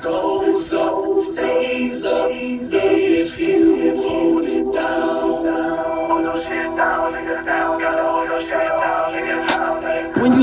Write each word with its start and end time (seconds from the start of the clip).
Goes 0.00 0.72
up, 0.72 1.18
stays 1.18 2.04
up, 2.04 2.30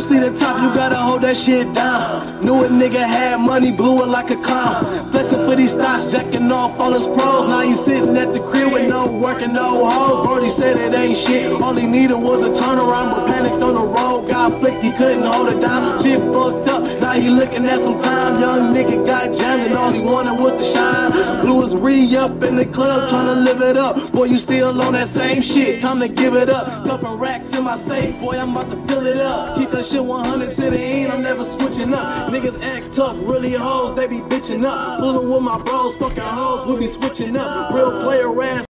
see 0.07 0.19
the 0.19 0.31
top, 0.31 0.61
you 0.61 0.73
gotta 0.73 0.95
hold 0.95 1.21
that 1.21 1.35
shit 1.35 1.73
down. 1.73 2.25
Knew 2.41 2.63
a 2.63 2.69
nigga 2.69 3.05
had 3.05 3.41
money, 3.41 3.71
blew 3.71 4.03
it 4.03 4.07
like 4.07 4.31
a 4.31 4.37
clown. 4.37 4.81
Flexing 5.11 5.43
for 5.45 5.55
these 5.55 5.71
stocks, 5.71 6.05
jacking 6.09 6.49
off 6.49 6.79
all 6.79 6.93
his 6.93 7.05
pros. 7.07 7.49
Now 7.49 7.61
he's 7.61 7.83
sitting 7.83 8.15
at 8.15 8.31
the 8.31 8.39
crib 8.39 8.71
with 8.71 8.89
no 8.89 9.11
work 9.11 9.41
and 9.41 9.53
no 9.53 9.89
hoes. 9.89 10.25
Brody 10.25 10.49
said 10.49 10.77
it 10.77 10.97
ain't 10.97 11.17
shit. 11.17 11.61
All 11.61 11.75
he 11.75 11.85
needed 11.85 12.15
was 12.15 12.47
a 12.47 12.51
turnaround, 12.51 13.15
but 13.15 13.27
panicked 13.27 13.61
on 13.61 13.75
the 13.75 13.85
road. 13.85 14.29
Got 14.29 14.59
flicked, 14.61 14.81
he 14.81 14.91
couldn't 14.91 15.23
hold 15.23 15.49
it 15.49 15.59
down. 15.59 16.01
Shit 16.01 16.19
fucked 16.33 16.67
up, 16.69 16.83
now 17.07 17.21
he 17.21 17.29
looking 17.29 17.65
at 17.65 17.79
some 17.79 17.99
time. 17.99 18.39
Young 18.39 18.73
nigga 18.75 19.05
got 19.05 19.33
jammed 19.35 19.67
and 19.67 19.75
all 19.75 19.91
he 19.91 20.01
wanted 20.01 20.41
was 20.43 20.59
to 20.59 20.63
shine. 20.63 21.11
Blew 21.41 21.61
his 21.61 21.73
re 21.75 22.15
up 22.17 22.43
in 22.43 22.55
the 22.55 22.65
club, 22.65 23.09
trying 23.09 23.27
to 23.27 23.33
live 23.33 23.61
it 23.61 23.77
up. 23.77 24.11
Boy, 24.11 24.25
you 24.25 24.37
still 24.37 24.81
on 24.81 24.93
that 24.93 25.07
same 25.07 25.41
shit, 25.41 25.81
time 25.81 25.99
to 25.99 26.09
give 26.09 26.35
it 26.35 26.49
up. 26.49 26.65
Stuffing 26.83 27.17
racks 27.17 27.53
in 27.53 27.63
my 27.63 27.77
safe, 27.77 28.19
boy, 28.19 28.37
I'm 28.37 28.55
about 28.55 28.69
to 28.71 28.77
fill 28.87 29.05
it 29.05 29.17
up. 29.17 29.57
Keep 29.57 29.71
that 29.71 29.85
shit 29.85 30.03
100 30.03 30.55
to 30.55 30.69
the 30.69 30.79
end, 30.79 31.11
I'm 31.11 31.21
never 31.21 31.45
switching 31.45 31.93
up. 31.93 32.29
Niggas 32.31 32.61
act 32.61 32.91
tough, 32.91 33.17
really 33.21 33.53
hoes, 33.53 33.95
they 33.95 34.07
be 34.07 34.17
bitching 34.17 34.65
up. 34.65 34.99
Fooling 34.99 35.29
with 35.29 35.41
my 35.41 35.61
bros, 35.61 35.95
fucking 35.95 36.19
hoes, 36.19 36.69
we 36.69 36.79
be 36.79 36.87
switching 36.87 37.37
up. 37.37 37.73
Real 37.73 38.03
player 38.03 38.43
ass. 38.43 38.66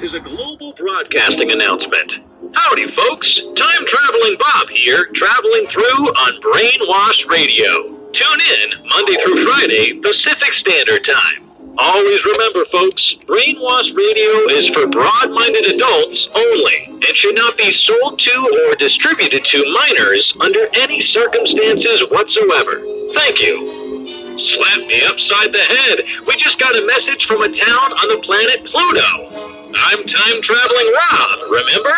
Is 0.00 0.14
a 0.14 0.20
global 0.20 0.72
broadcasting 0.74 1.50
announcement. 1.50 2.22
Howdy, 2.54 2.86
folks. 2.94 3.40
Time 3.40 3.82
traveling 3.82 4.36
Bob 4.38 4.68
here, 4.70 5.10
traveling 5.12 5.66
through 5.66 6.06
on 6.06 6.40
Brainwash 6.40 7.28
Radio. 7.28 7.98
Tune 8.14 8.40
in 8.46 8.86
Monday 8.94 9.18
through 9.24 9.44
Friday, 9.44 9.98
Pacific 9.98 10.52
Standard 10.52 11.04
Time. 11.04 11.50
Always 11.78 12.24
remember, 12.24 12.64
folks, 12.70 13.14
Brainwash 13.26 13.90
Radio 13.90 14.30
is 14.54 14.68
for 14.70 14.86
broad 14.86 15.30
minded 15.34 15.66
adults 15.66 16.28
only 16.30 16.84
and 16.86 17.16
should 17.16 17.34
not 17.34 17.58
be 17.58 17.72
sold 17.72 18.20
to 18.20 18.70
or 18.70 18.76
distributed 18.76 19.44
to 19.44 19.78
minors 19.82 20.32
under 20.40 20.60
any 20.78 21.00
circumstances 21.00 22.06
whatsoever. 22.08 22.86
Thank 23.18 23.40
you. 23.42 23.98
Slap 24.38 24.78
me 24.86 25.02
upside 25.10 25.52
the 25.52 25.58
head. 25.58 26.02
We 26.24 26.36
just 26.36 26.60
got 26.60 26.78
a 26.78 26.86
message 26.86 27.26
from 27.26 27.42
a 27.42 27.48
town 27.48 27.92
on 27.98 28.08
the 28.14 28.22
planet 28.22 28.64
Pluto. 28.64 29.57
I'm 29.74 30.04
time 30.04 30.42
traveling 30.42 30.92
Rob, 30.92 31.50
remember? 31.50 31.96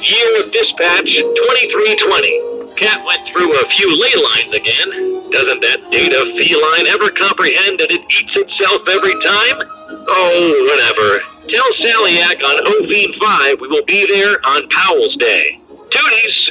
Year 0.00 0.42
of 0.42 0.50
dispatch 0.52 1.16
2320. 1.16 2.76
Cat 2.76 3.04
went 3.04 3.26
through 3.28 3.52
a 3.52 3.64
few 3.68 3.88
ley 3.92 4.14
lines 4.16 4.54
again. 4.54 4.90
Doesn't 5.30 5.60
that 5.60 5.88
data 5.92 6.24
feline 6.36 6.86
ever 6.88 7.10
comprehend 7.10 7.78
that 7.80 7.92
it 7.92 8.00
eats 8.10 8.34
itself 8.36 8.88
every 8.88 9.14
time? 9.20 9.60
Oh, 10.08 10.68
whatever. 10.72 11.20
Tell 11.48 11.72
Sallyak 11.76 12.40
on 12.42 12.56
Ovine 12.80 13.12
5 13.20 13.60
we 13.60 13.68
will 13.68 13.84
be 13.84 14.06
there 14.08 14.36
on 14.44 14.68
Powell's 14.68 15.16
Day. 15.16 15.60
Tooties! 15.90 16.50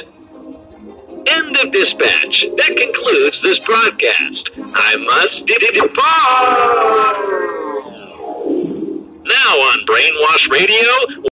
End 1.26 1.56
of 1.56 1.72
dispatch. 1.72 2.44
That 2.56 2.76
concludes 2.76 3.40
this 3.42 3.58
broadcast. 3.64 4.50
I 4.74 4.96
must 4.96 5.46
depart. 5.46 6.04
Now 9.24 9.56
on 9.56 9.86
Brainwash 9.86 10.50
Radio. 10.50 11.33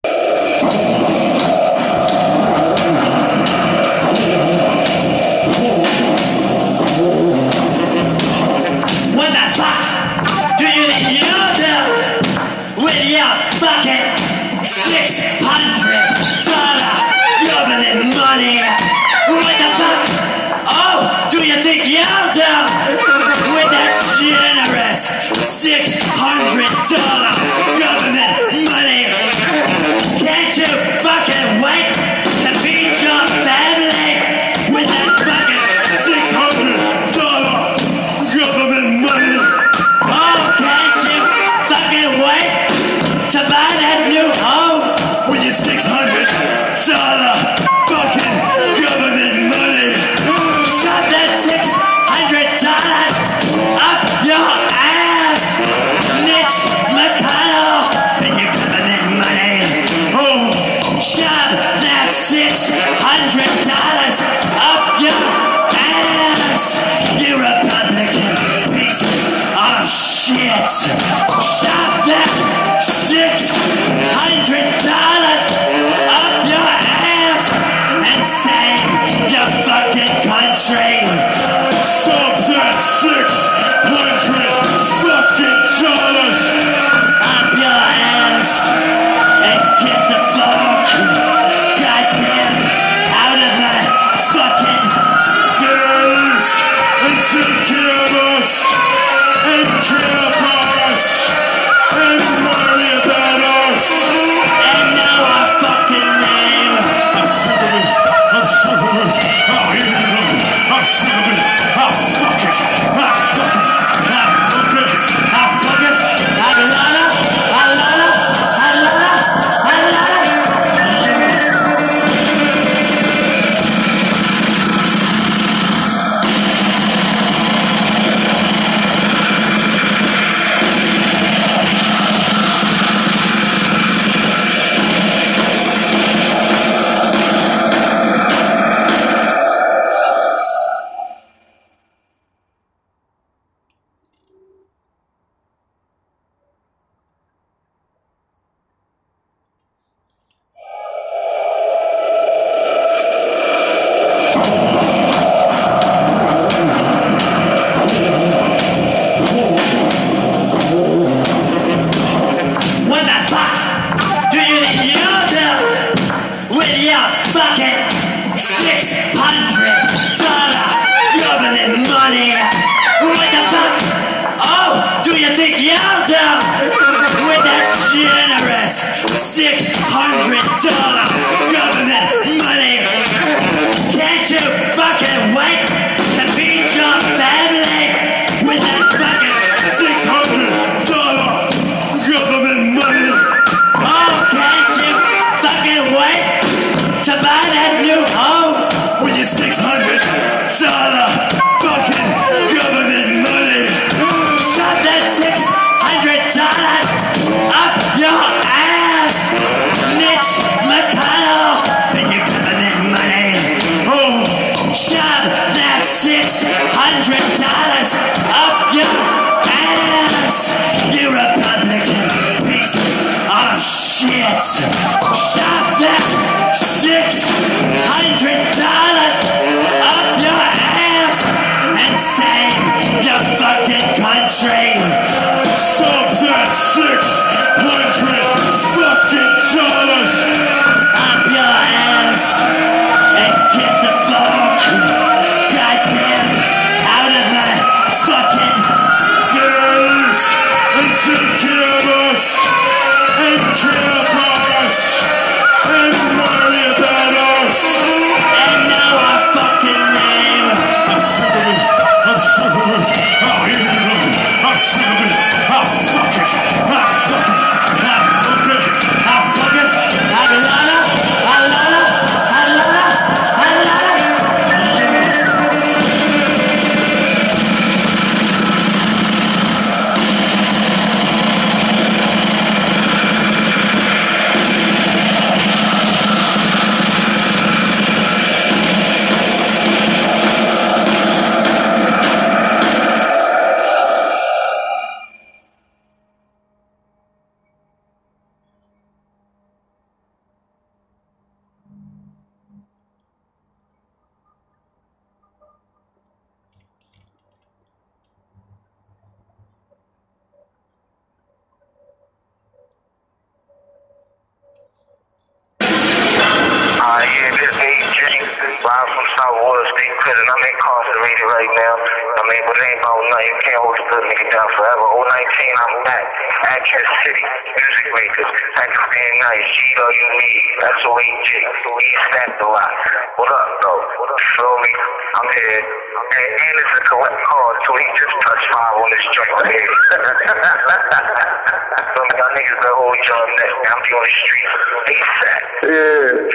Be 343.85 343.93
on 343.93 344.01
the 344.01 344.09
streets 344.09 344.49
ASAP. 344.89 345.45
Yeah. 345.65 346.29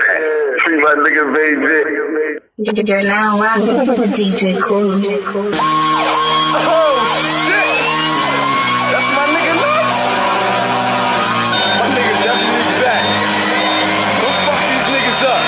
Free 0.63 0.79
my 0.79 0.95
nigga 1.03 1.25
baby. 1.35 1.75
You're 2.61 3.01
now 3.03 3.41
rocking 3.41 3.97
with 3.99 4.13
DJ 4.15 4.61
Cool. 4.61 4.93
Oh 4.93 4.99
shit! 7.47 7.71
That's 8.93 9.11
my 9.17 9.25
nigga 9.35 9.55
nuts. 9.57 9.97
My 11.81 11.87
nigga 11.95 12.15
definitely 12.21 12.77
back. 12.85 13.05
Don't 14.21 14.39
fuck 14.45 14.61
these 14.71 14.87
niggas 14.93 15.23
up. 15.25 15.41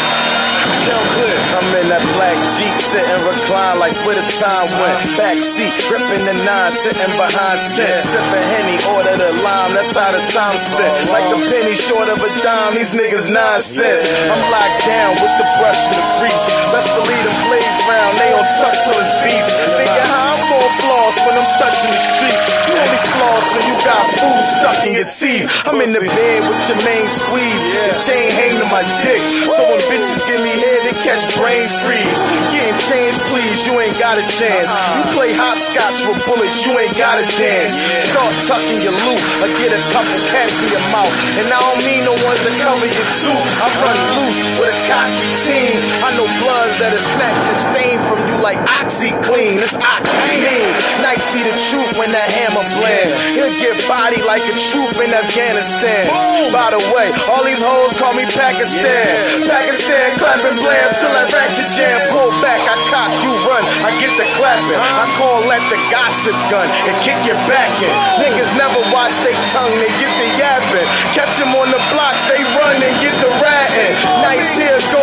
Count 0.82 1.06
clear. 1.14 1.38
I'm 1.52 1.68
in 1.76 1.84
that 1.92 2.00
black 2.16 2.32
Jeep 2.56 2.72
sitting 2.80 3.20
recline 3.28 3.76
like 3.78 3.92
where 4.08 4.16
the 4.16 4.24
time 4.40 4.68
went. 4.80 4.98
Back 5.20 5.36
seat, 5.36 5.68
gripping 5.88 6.24
the 6.24 6.32
nine, 6.48 6.72
sitting 6.72 7.12
behind 7.20 7.60
ten. 7.76 8.00
Sipping 8.08 8.46
Henny, 8.56 8.76
order 8.88 9.16
the 9.20 9.30
lime, 9.44 9.76
that's 9.76 9.92
how 9.92 10.08
the 10.10 10.22
time 10.32 10.56
spent. 10.56 11.12
Like 11.12 11.28
a 11.28 11.36
penny 11.52 11.76
short 11.76 12.08
of 12.08 12.16
a 12.16 12.30
dime, 12.40 12.72
these 12.80 12.96
niggas 12.96 13.28
nonsense. 13.28 14.08
I'm 14.32 14.42
locked 14.48 14.80
down 14.88 15.12
with 15.20 15.34
the 15.36 15.46
brush 15.60 15.80
and 15.84 15.96
the 16.00 16.04
grease. 16.16 16.46
Best 16.72 16.88
believe 16.96 17.22
them 17.28 17.36
blades 17.44 17.80
round, 17.84 18.12
they 18.16 18.30
on 18.32 18.46
tuck 18.56 18.76
till 18.88 18.96
it's 18.96 19.12
beef. 19.20 19.44
Thinking 19.76 20.08
how 20.08 20.32
I'm 20.32 20.40
more 20.48 20.72
floss 20.80 21.14
when 21.28 21.34
I'm 21.36 21.50
touching 21.60 21.92
the 21.92 22.02
street. 22.16 22.40
You 22.72 22.74
only 22.80 23.00
floss 23.12 23.44
when 23.52 23.64
you 23.68 23.76
got 23.84 24.04
food 24.16 24.44
stuck 24.56 24.78
in 24.88 24.92
your 24.96 25.10
teeth. 25.12 25.44
I'm 25.68 25.78
in 25.84 25.92
the 25.92 26.00
bed 26.00 26.40
with 26.48 26.62
your 26.72 26.80
main 26.88 27.06
squeeze. 27.20 27.62
The 27.68 27.84
chain 28.08 28.26
hang 28.32 28.52
to 28.56 28.66
my 28.72 28.82
dick. 29.04 29.22
So 29.52 29.60
when 29.60 29.80
bitches 29.92 30.24
give 30.24 30.40
me 30.40 30.54
head, 30.56 30.71
they 30.92 31.04
catch 31.08 31.24
brain 31.36 31.64
freeze. 31.84 32.20
Getting 32.52 32.80
change, 32.88 33.16
please, 33.32 33.58
you 33.66 33.72
ain't 33.80 33.96
got 33.98 34.18
a 34.20 34.24
chance. 34.36 34.68
You 34.68 35.02
play 35.16 35.32
hopscotch 35.32 35.98
with 36.04 36.20
bullets, 36.28 36.64
you 36.64 36.72
ain't 36.76 36.96
got 37.00 37.16
a 37.16 37.24
dance. 37.24 37.72
Start 38.12 38.32
tucking 38.48 38.80
your 38.84 38.92
loot 38.92 39.22
or 39.40 39.48
get 39.56 39.72
a 39.72 39.80
couple 39.92 40.18
cats 40.28 40.56
in 40.60 40.68
your 40.68 40.84
mouth. 40.92 41.14
And 41.40 41.48
I 41.48 41.58
don't 41.60 41.82
mean 41.88 42.02
the 42.04 42.16
ones 42.16 42.40
that 42.44 42.54
cover 42.60 42.88
your 42.88 43.08
tooth. 43.24 43.46
I 43.62 43.66
run 43.80 43.98
loose 44.20 44.40
with 44.60 44.72
a 44.72 44.80
cocky 44.88 45.28
team. 45.48 45.76
I 46.04 46.08
know 46.16 46.28
bloods 46.44 46.76
that 46.84 46.92
are 46.92 47.06
snatched 47.16 47.46
and 47.48 47.60
stained 47.72 48.02
from 48.08 48.20
you 48.28 48.36
like 48.44 48.60
OxiClean. 48.60 49.64
It's 49.64 49.76
oxiclean. 49.76 50.68
Nice 51.00 51.24
see 51.32 51.40
the 51.40 51.56
truth 51.72 51.92
when 51.96 52.12
that 52.12 52.28
hammer 52.28 52.64
blend. 52.76 53.08
He'll 53.32 53.56
get 53.56 53.80
body 53.88 54.20
like 54.28 54.44
a 54.44 54.54
troop 54.68 54.92
in 55.00 55.08
Afghanistan. 55.08 56.12
By 56.52 56.68
the 56.76 56.82
way, 56.92 57.08
all 57.32 57.44
these 57.48 57.62
hoes 57.62 57.96
call 57.96 58.12
me 58.12 58.28
Pakistan. 58.28 59.48
Pakistan 59.48 60.06
clapping 60.20 60.58
blam 60.82 60.94
till 60.98 61.12
that 61.14 61.30
ratchet 61.30 61.70
jam 61.78 61.98
pull 62.10 62.30
back. 62.42 62.60
I 62.66 62.74
cock, 62.90 63.10
you 63.22 63.32
run. 63.46 63.62
I 63.86 63.90
get 64.02 64.12
the 64.18 64.26
clapping. 64.34 64.78
I 64.78 65.06
call 65.14 65.46
that 65.46 65.62
the 65.70 65.78
gossip 65.90 66.36
gun 66.50 66.66
and 66.66 66.96
kick 67.06 67.18
your 67.22 67.38
back 67.46 67.70
in. 67.78 67.94
Niggas 68.18 68.52
never 68.58 68.80
watch 68.90 69.14
they 69.22 69.34
tongue, 69.54 69.74
they 69.78 69.92
get 70.02 70.12
the 70.18 70.28
yapping. 70.38 70.88
Catch 71.14 71.38
them 71.38 71.54
on 71.54 71.70
the 71.70 71.82
blocks, 71.94 72.22
they 72.26 72.42
run 72.58 72.76
and 72.82 72.94
get 72.98 73.14
the 73.22 73.30
ratting. 73.38 73.94
Nice 74.26 74.50
here, 74.58 74.80
go 74.90 75.02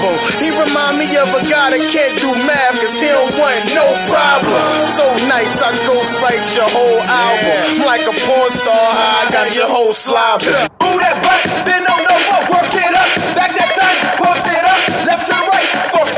'em. 0.00 0.16
He 0.40 0.48
remind 0.48 0.96
me 0.98 1.06
of 1.16 1.28
a 1.34 1.42
guy 1.44 1.76
that 1.76 1.84
can't 1.92 2.14
do 2.20 2.30
math, 2.46 2.80
cause 2.80 2.96
he 2.96 3.08
don't 3.08 3.34
want 3.36 3.60
no 3.76 3.86
problem. 4.08 4.64
So 4.96 5.04
nice, 5.28 5.52
I 5.60 5.70
go 5.84 5.96
write 6.22 6.46
your 6.56 6.70
whole 6.70 7.00
album. 7.04 7.58
I'm 7.68 7.84
like 7.84 8.04
a 8.08 8.14
porn 8.24 8.50
star, 8.56 8.88
I 9.20 9.28
got 9.30 9.48
your 9.54 9.68
whole 9.68 9.92
slobbing. 9.92 10.70
Move 10.80 11.00
that 11.04 11.16
butt, 11.20 11.66
bend 11.66 11.86
on 11.86 12.02
the 12.08 12.16
wall, 12.28 12.44
work 12.54 12.72
it 12.72 12.94
up, 12.96 13.08
back 13.36 13.52
that 13.58 13.70
thing, 13.76 13.98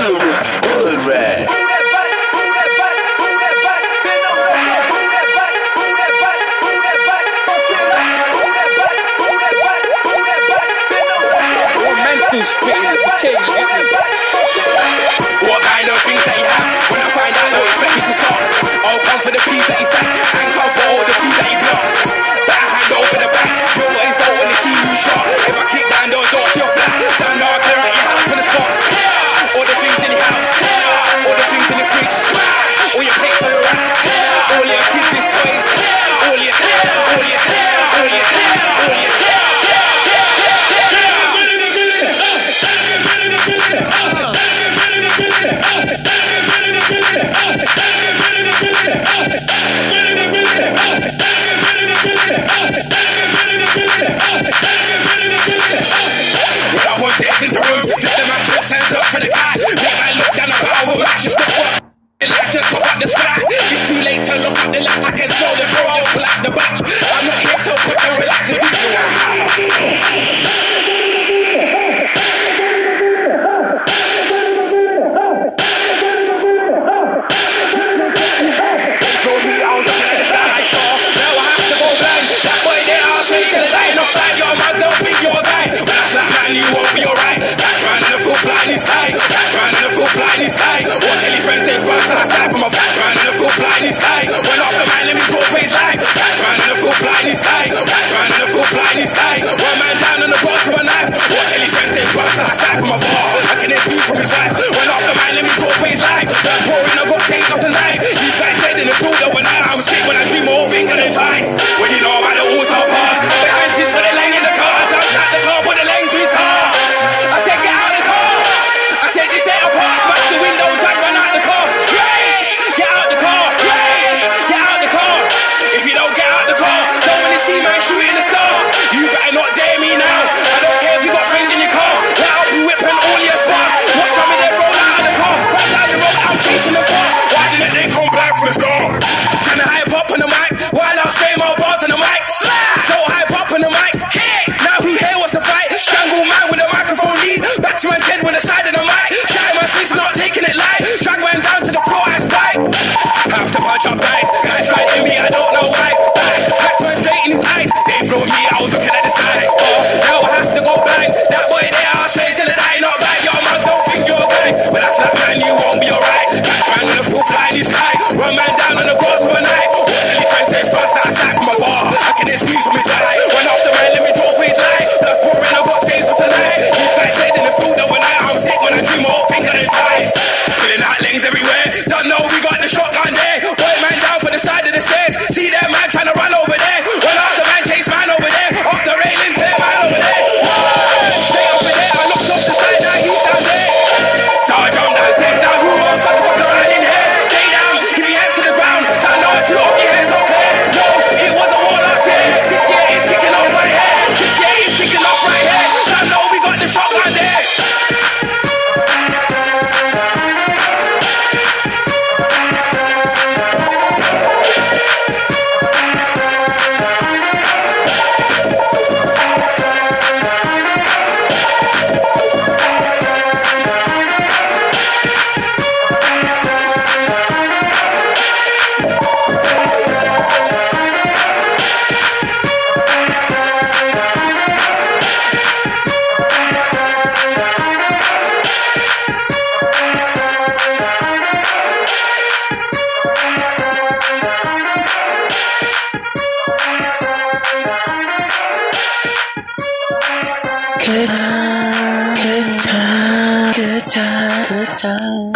Hood 0.03 1.07
rat. 1.07 1.82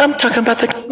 I'm 0.07 0.13
talking 0.17 0.39
about 0.39 0.59
the 0.59 0.86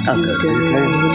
games. 0.00 0.08
I'm 0.08 0.22
gonna 0.22 0.38
be 0.38 0.48
playing 0.48 1.10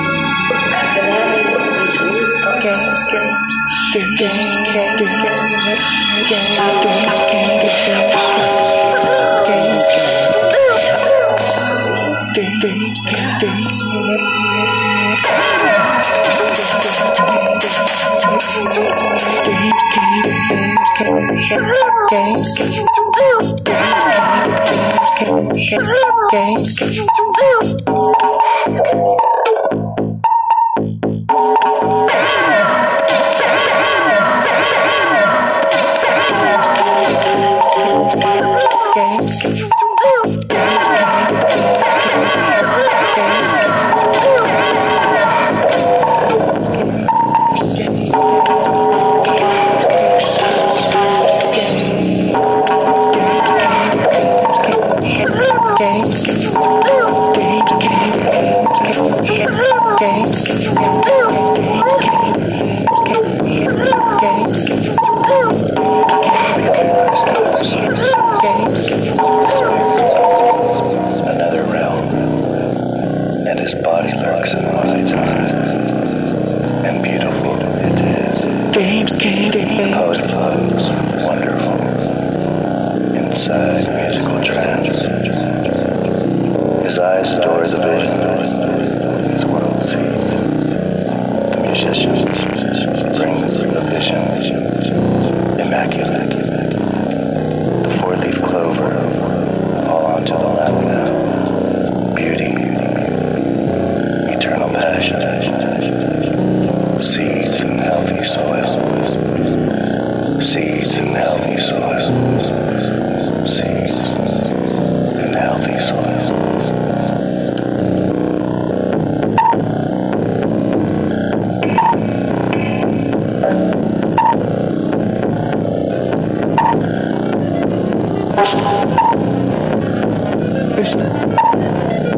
Listen. 130.76 131.00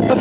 The 0.07 0.15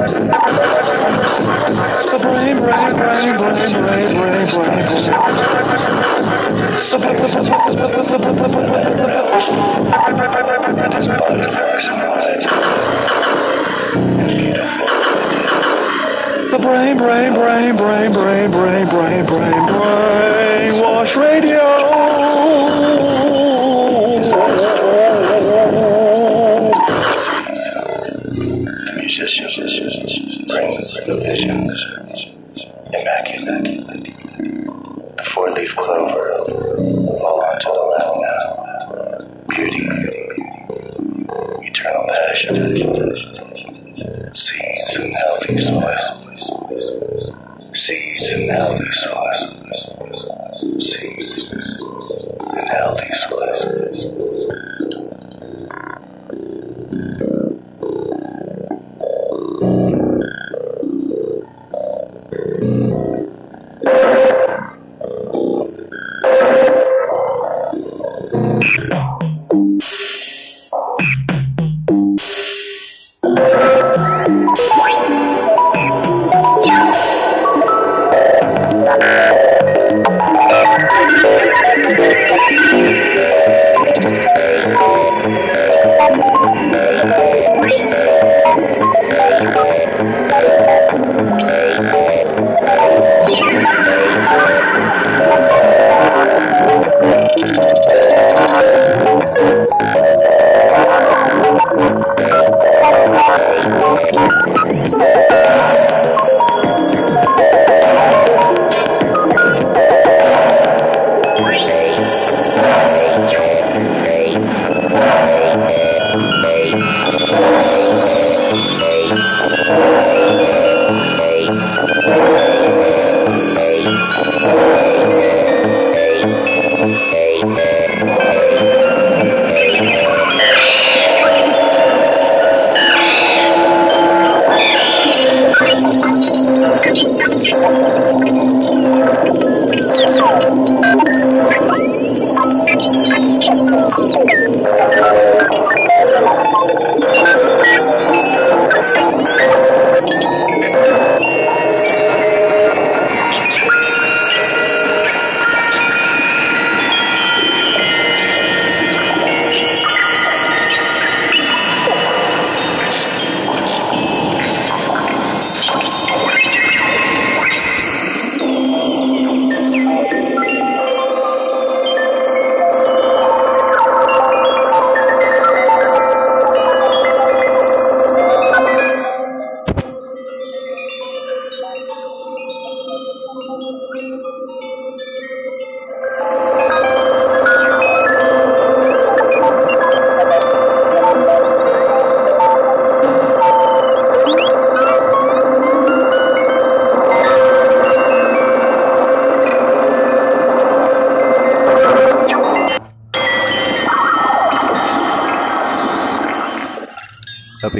The 0.00 0.16
brain, 2.22 2.56
brain, 2.56 2.96
brain, 2.96 3.36
brain, 3.36 3.36
brain, 3.36 3.74
brain, 3.76 4.14
brain, 4.16 4.46
The 16.50 16.58
brain, 16.58 16.96
brain, 16.96 17.34
brain, 17.34 17.76
brain, 17.76 18.12
brain, 18.12 18.50
brain, 18.50 18.86
brain, 18.88 19.26
brain, 19.26 19.66
brain, 19.66 20.80
wash 20.80 21.14
radio. 21.16 22.09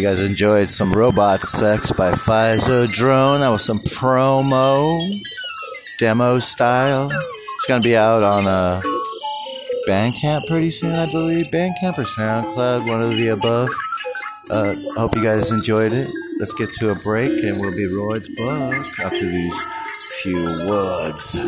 You 0.01 0.07
guys 0.07 0.21
enjoyed 0.21 0.71
some 0.71 0.93
Robot 0.93 1.43
Sex 1.43 1.93
by 1.93 2.13
Pfizer 2.13 2.91
Drone. 2.91 3.41
That 3.41 3.49
was 3.49 3.65
some 3.65 3.81
promo, 3.81 5.21
demo 5.99 6.39
style. 6.39 7.11
It's 7.11 7.67
going 7.67 7.83
to 7.83 7.87
be 7.87 7.97
out 7.97 8.23
on 8.23 8.47
uh, 8.47 8.81
Bandcamp 9.87 10.47
pretty 10.47 10.71
soon, 10.71 10.95
I 10.95 11.05
believe. 11.05 11.47
Bandcamp 11.47 11.99
or 11.99 12.05
SoundCloud, 12.05 12.89
one 12.89 13.03
of 13.03 13.11
the 13.11 13.29
above. 13.29 13.69
Uh, 14.49 14.75
hope 14.97 15.15
you 15.17 15.23
guys 15.23 15.53
enjoyed 15.53 15.93
it. 15.93 16.09
Let's 16.39 16.55
get 16.55 16.73
to 16.75 16.91
a 16.91 16.95
break 16.95 17.45
and 17.45 17.61
we'll 17.61 17.77
be 17.77 17.87
Royd's 17.87 18.29
book 18.31 19.01
after 19.01 19.31
these 19.31 19.65
few 20.23 20.43
words 20.67 21.39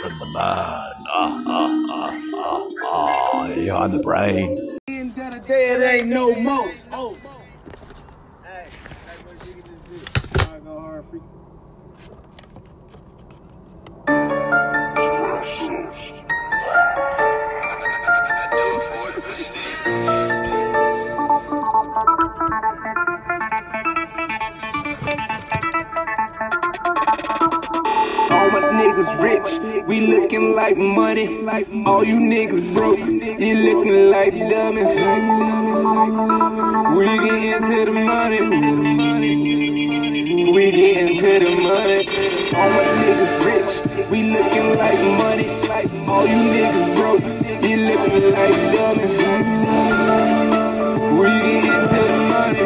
from 0.00 0.18
the 0.18 0.26
man. 0.26 0.34
Ah, 0.36 1.42
ah, 1.46 1.86
ah, 1.88 2.20
ah, 2.34 2.68
ah, 2.84 3.46
you're 3.48 3.76
on 3.76 3.90
the 3.90 3.98
brain. 3.98 4.78
Dead 5.50 5.82
ain't 5.82 6.06
no 6.06 6.32
more. 6.36 6.72
Oh. 6.92 7.16
Hey, 8.44 8.66
hey, 8.70 9.16
what 9.26 9.46
you 9.46 9.62
can 9.62 10.64
All 11.00 11.06
my 28.50 28.60
niggas 28.60 29.22
rich, 29.22 29.86
we 29.86 30.06
looking 30.06 30.54
like 30.54 30.76
money. 30.76 31.40
Like 31.40 31.66
all 31.86 32.04
you 32.04 32.16
niggas 32.16 32.74
broke, 32.74 32.98
you 32.98 33.54
looking 33.54 34.10
like 34.10 34.34
dummies. 34.50 34.94
We 36.94 37.06
get 37.26 37.62
into 37.62 37.84
the 37.86 37.92
money. 37.92 39.69
We 40.50 40.72
get 40.72 40.96
into 41.08 41.38
the 41.38 41.62
money. 41.62 42.08
All 42.56 42.70
my 42.70 42.84
niggas 42.98 43.34
rich, 43.46 44.08
we 44.10 44.32
looking 44.32 44.76
like 44.76 44.98
money. 44.98 45.46
Like 45.68 45.88
all 46.08 46.26
you 46.26 46.34
niggas 46.34 46.96
broke, 46.96 47.22
you 47.62 47.76
looking 47.76 48.32
like 48.32 48.56
dummies. 48.74 49.16
We 51.18 51.28
get 51.40 51.64
into 51.70 52.00
the 52.08 52.16
money. 52.32 52.64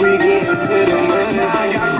We 0.00 0.10
get 0.18 0.48
into 0.48 0.78
the 0.92 0.98
money. 1.08 1.93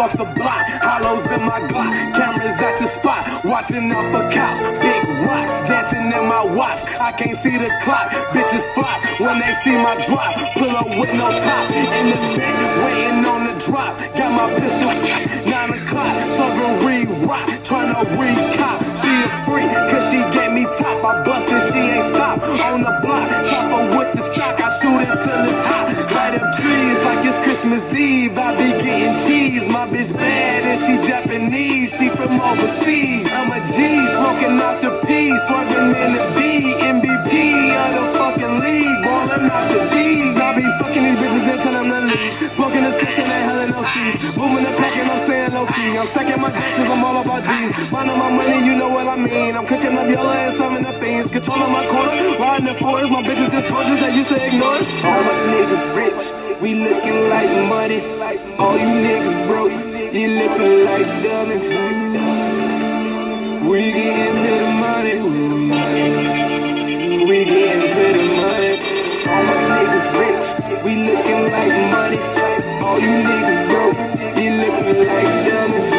Off 0.00 0.16
the 0.16 0.24
block, 0.24 0.64
hollows 0.80 1.26
in 1.26 1.42
my 1.44 1.60
Glock, 1.68 1.92
cameras 2.16 2.58
at 2.58 2.80
the 2.80 2.88
spot, 2.88 3.44
watching 3.44 3.92
off 3.92 4.08
a 4.16 4.32
cops, 4.32 4.62
big 4.80 5.04
rocks 5.28 5.60
dancing 5.68 6.08
in 6.08 6.24
my 6.24 6.42
watch. 6.56 6.80
I 6.98 7.12
can't 7.12 7.36
see 7.36 7.56
the 7.58 7.68
clock, 7.84 8.08
bitches 8.32 8.64
flop 8.72 8.96
when 9.20 9.38
they 9.38 9.52
see 9.60 9.76
my 9.76 10.00
drop. 10.00 10.32
Pull 10.56 10.72
up 10.72 10.88
with 10.88 11.12
no 11.12 11.28
top 11.28 11.70
in 11.70 12.06
the 12.10 12.18
bed, 12.32 12.56
waiting 12.80 13.24
on 13.28 13.44
the 13.44 13.54
drop. 13.60 13.92
Got 14.16 14.30
my 14.40 14.48
pistol, 14.56 14.92
nine 15.44 15.70
o'clock, 15.76 16.16
serving 16.32 16.74
re-rock, 16.80 17.46
trying 17.62 17.92
to 17.92 18.02
re-cop. 18.16 18.80
She 18.96 19.12
a 19.12 19.28
freak, 19.44 19.68
cause 19.92 20.04
she 20.08 20.18
get 20.32 20.48
me 20.56 20.64
top. 20.80 20.96
I 21.04 21.24
bust 21.24 21.48
and 21.48 21.62
she 21.68 21.78
ain't 21.78 22.04
stop 22.08 22.40
on 22.40 22.80
the 22.80 22.94
block, 23.04 23.28
chopper 23.44 23.84
with 23.98 24.16
the 24.16 24.24
stock. 24.32 24.56
I 24.64 24.68
shoot 24.80 25.04
it 25.04 25.12
till 25.12 25.44
it's 25.44 25.60
hot, 25.68 25.86
light 26.30 26.42
up 26.42 26.54
trees 26.54 26.98
like 27.04 27.24
it's 27.26 27.38
Christmas 27.38 27.92
Eve. 27.92 28.36
I 28.36 28.56
be 28.56 28.82
getting 28.82 29.14
cheese, 29.26 29.66
my 29.68 29.86
bitch 29.86 30.12
bad 30.12 30.64
and 30.64 30.78
she 30.78 31.08
Japanese, 31.08 31.96
she 31.96 32.08
from 32.08 32.40
overseas. 32.40 33.26
I'm 33.32 33.50
a 33.50 33.60
G, 33.66 33.74
smoking 34.16 34.60
off 34.60 34.80
the 34.80 34.90
P, 35.06 35.36
swerving 35.46 35.90
in 36.04 36.10
the 36.14 36.26
B, 36.36 36.74
MVP 36.94 37.32
of 37.82 37.90
the 37.94 38.18
fucking 38.18 38.60
league, 38.60 39.02
ballin' 39.04 39.50
out 39.50 39.68
the 39.72 39.80
D. 39.90 40.30
I 40.40 40.54
be 40.56 40.66
fucking 40.80 41.04
these 41.04 41.18
bitches 41.18 41.46
and 41.52 41.60
tell 41.60 41.72
them 41.72 41.88
to 41.90 42.00
leave. 42.00 42.52
Smoking 42.52 42.82
this 42.82 42.96
Christian 42.96 43.24
ain't 43.24 43.44
hella 43.46 43.66
no 43.68 43.82
seas. 43.82 44.14
Moving 44.36 44.64
the 44.64 44.72
pack 44.78 44.96
and 44.96 45.10
I'm 45.10 45.20
staying 45.20 45.52
low 45.52 45.66
key. 45.66 45.98
I'm 45.98 46.06
stacking 46.06 46.40
my 46.40 46.50
dresses, 46.50 46.86
I'm 46.90 47.04
all 47.04 47.20
about 47.22 47.44
G's. 47.44 47.90
Minding 47.92 48.18
my 48.18 48.30
money, 48.30 48.66
you 48.66 48.74
know 48.74 48.88
what 48.88 49.06
I 49.06 49.16
mean. 49.16 49.56
I'm 49.56 49.66
cooking 49.66 49.96
up 49.96 50.08
yellow 50.08 50.32
and 50.32 50.56
serving 50.56 50.82
the 50.82 50.92
fiend. 50.94 51.10
Benz, 51.20 51.28
control 51.28 51.62
on 51.62 51.72
my 51.72 51.86
corner. 51.86 52.14
Riding 52.38 52.66
the 52.66 52.74
fours, 52.74 53.10
my 53.10 53.22
bitches 53.22 53.50
just 53.50 53.68
gorgeous, 53.68 54.00
they 54.00 54.14
used 54.14 54.28
to 54.28 54.46
ignore 54.46 54.74
us. 54.80 55.04
All 55.04 55.22
my 55.22 55.36
niggas 55.52 55.96
rich, 55.96 56.19
we 56.60 56.74
looking 56.74 57.28
like 57.28 57.50
money. 57.68 58.00
All 58.58 58.76
you 58.76 58.90
niggas 59.04 59.34
broke, 59.48 59.72
you 60.14 60.28
looking 60.40 60.84
like 60.88 61.08
dummies. 61.24 61.68
We 63.68 63.80
get 63.92 64.14
into 64.28 64.52
the 64.62 64.70
money. 64.84 65.16
We 67.28 67.36
get 67.44 67.76
into 67.76 68.04
the 68.18 68.26
money. 68.40 68.72
All 69.30 69.42
my 69.48 69.56
niggas 69.70 70.08
rich, 70.20 70.46
we 70.84 70.92
looking 71.08 71.42
like 71.56 71.74
money. 71.96 72.18
All 72.84 72.98
you 72.98 73.14
niggas 73.28 73.60
broke, 73.70 74.00
you 74.40 74.50
looking 74.62 74.98
like 75.10 75.32
dummies. 75.48 75.90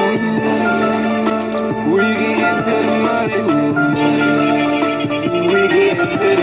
We 1.93 2.03
get 2.21 2.37
into 2.51 2.75
the 2.87 2.95
money. 3.07 3.39
We 5.53 5.59
get 5.67 5.97
into 5.99 6.29
the 6.35 6.40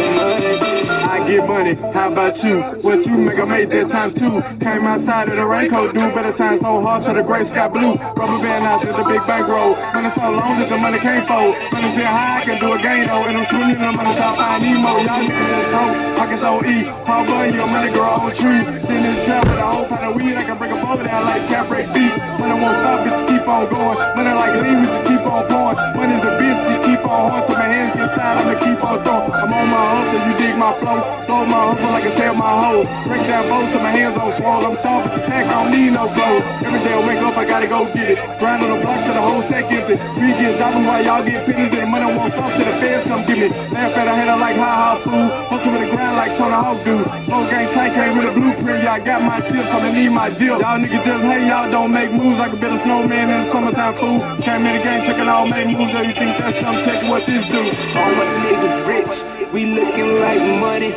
get 1.28 1.46
money, 1.46 1.74
how 1.92 2.10
about 2.10 2.42
you? 2.42 2.62
What 2.80 3.04
you 3.06 3.18
make, 3.18 3.38
I 3.38 3.44
made 3.44 3.70
that 3.70 3.90
times 3.90 4.14
two. 4.14 4.40
Came 4.64 4.84
outside 4.84 5.28
of 5.28 5.36
the 5.36 5.44
raincoat, 5.44 5.92
dude, 5.92 6.14
better 6.14 6.32
shine 6.32 6.58
so 6.58 6.80
hard 6.80 7.02
to 7.04 7.12
the 7.12 7.22
gray 7.22 7.44
sky 7.44 7.68
blue. 7.68 7.94
Rubber 7.94 8.40
band 8.40 8.64
out 8.64 8.80
to 8.80 8.86
the 8.88 9.04
big 9.04 9.20
bankroll. 9.26 9.76
Money 9.92 10.08
so 10.10 10.22
long 10.22 10.58
that 10.58 10.68
the 10.68 10.78
money 10.78 10.98
can't 10.98 11.26
fold. 11.28 11.54
Money 11.72 11.90
see 11.92 12.02
how 12.02 12.38
I 12.38 12.44
can 12.44 12.58
do 12.58 12.72
a 12.72 12.78
game 12.80 13.06
though. 13.06 13.24
And 13.28 13.36
I'm 13.36 13.46
shooting 13.46 13.76
in 13.76 13.82
the 13.82 13.92
money 13.92 14.14
shop, 14.16 14.38
I 14.38 14.58
need 14.58 14.80
more. 14.80 14.98
Y'all 15.04 15.20
niggas 15.20 15.48
just 15.52 15.68
broke, 15.70 16.17
pockets 16.28 16.44
on 16.44 16.66
E. 16.66 16.84
Paul 17.06 17.24
Bunny, 17.26 17.54
your 17.54 17.66
money 17.66 17.90
grow 17.92 18.20
on 18.20 18.34
trees. 18.34 18.64
Sitting 18.84 19.04
in 19.04 19.14
the 19.14 19.24
trap 19.24 19.44
with 19.48 19.58
a 19.58 19.66
whole 19.66 19.86
pot 19.86 20.04
of 20.04 20.14
weed, 20.14 20.36
I 20.36 20.44
can 20.44 20.58
break 20.58 20.72
a 20.72 20.76
bowl 20.84 20.96
down 20.96 21.24
like 21.24 21.42
cap 21.48 21.68
break 21.68 21.86
beef. 21.94 22.12
I 22.48 22.56
won't 22.56 22.74
stop, 22.80 23.04
bitches 23.04 23.28
keep 23.28 23.48
on 23.48 23.68
going. 23.68 23.98
When 24.16 24.24
Money 24.24 24.34
like 24.34 24.54
lean, 24.56 24.80
we 24.80 24.86
just 24.88 25.04
keep 25.06 25.20
on 25.20 25.44
pouring. 25.46 25.76
Money's 25.96 26.24
a 26.24 26.32
bitch, 26.40 26.58
she 26.64 26.74
keep 26.84 27.04
on 27.04 27.30
hard 27.30 27.46
till 27.46 27.56
my 27.60 27.68
hands 27.68 27.92
get 27.94 28.14
tired, 28.16 28.40
I'ma 28.40 28.54
keep 28.58 28.80
on 28.82 28.98
throwing. 29.04 29.32
I'm 29.32 29.52
on 29.52 29.66
my 29.68 29.84
hustle, 29.94 30.20
you 30.26 30.34
dig 30.40 30.56
my 30.58 30.72
flow. 30.80 31.00
Throw 31.28 31.44
my 31.46 31.60
hustle 31.70 31.90
like 31.92 32.04
I 32.04 32.12
sell 32.16 32.34
my 32.34 32.50
hoe. 32.50 32.84
Break 33.06 33.22
down 33.28 33.44
bows 33.48 33.70
till 33.70 33.82
my 33.84 33.92
hands 33.92 34.16
on 34.18 34.32
swole. 34.32 34.64
I'm 34.66 34.76
soft 34.76 35.12
as 35.12 35.18
a 35.18 35.26
tack, 35.28 35.46
I 35.46 35.54
don't 35.62 35.70
need 35.70 35.92
no 35.92 36.08
clothes. 36.10 36.44
Every 36.66 36.80
day 36.82 36.94
I 36.96 37.00
wake 37.06 37.22
up, 37.22 37.36
I 37.36 37.44
gotta 37.44 37.68
go 37.68 37.84
get 37.94 38.10
it. 38.10 38.18
Grind 38.40 38.64
on 38.64 38.70
the 38.74 38.80
block 38.82 39.04
till 39.04 39.14
the 39.14 39.22
whole 39.22 39.42
sack 39.42 39.70
empty. 39.70 39.94
We 40.18 40.34
get 40.34 40.58
dollars 40.58 40.86
while 40.88 41.04
y'all 41.04 41.22
get 41.22 41.46
pennies, 41.46 41.72
and 41.72 41.84
the 41.84 41.86
money 41.86 42.08
won't 42.16 42.32
stop 42.32 42.50
till 42.58 42.66
the 42.66 42.74
feds 42.82 43.04
come 43.06 43.22
get 43.28 43.38
me. 43.38 43.48
Laugh 43.70 43.94
at 43.94 44.08
a 44.08 44.14
hater 44.18 44.38
like 44.40 44.56
ha 44.56 44.72
ha 44.82 44.90
fool. 45.04 45.28
Hustle 45.52 45.72
with 45.72 45.82
the 45.84 45.88
grind 45.94 46.16
like 46.18 46.36
Tony 46.36 46.58
Hawk 46.58 46.82
do. 46.84 46.96
Whole 47.30 47.46
gang 47.46 47.72
tight 47.72 47.94
came 47.94 48.18
with 48.18 48.26
a 48.26 48.32
blueprint, 48.32 48.82
y'all 48.82 48.98
got 49.04 49.22
my 49.22 49.38
tips, 49.40 49.70
I'ma 49.70 49.92
need 49.92 50.10
my 50.10 50.30
deal. 50.30 50.58
Y'all 50.58 50.78
niggas 50.82 51.04
just 51.04 51.24
hate, 51.24 51.46
y'all 51.46 51.70
don't 51.70 51.92
make 51.92 52.10
moves. 52.12 52.40
I 52.40 52.48
can 52.48 52.58
build 52.58 52.74
a 52.74 52.78
snowman 52.78 53.30
in 53.30 53.38
the 53.38 53.44
summertime 53.44 53.94
fool. 53.94 54.18
Came 54.42 54.66
in 54.66 54.76
the 54.76 54.82
game 54.82 55.02
checking 55.06 55.28
all 55.28 55.46
make 55.46 55.68
moves, 55.68 55.92
so 55.92 56.00
you 56.02 56.12
think 56.12 56.36
that's 56.38 56.58
something, 56.58 56.84
check 56.84 57.08
what 57.08 57.24
this 57.24 57.46
do. 57.46 57.62
All 57.98 58.12
my 58.18 58.26
niggas 58.44 58.76
rich, 58.90 59.14
we 59.52 59.72
looking 59.78 60.10
like 60.18 60.42
money. 60.66 60.92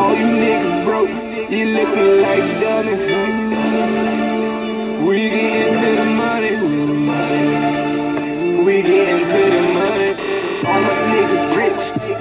All 0.00 0.14
you 0.16 0.28
niggas 0.42 0.84
broke, 0.84 1.12
you 1.52 1.64
looking 1.76 2.10
like 2.24 2.44
dummies. 2.62 3.04
We 5.06 5.28
get 5.28 5.50
into 5.68 5.88
the 6.00 6.06
money. 6.24 6.54
We 8.64 8.74
get 8.82 9.08
into 9.12 9.40
the 9.56 9.63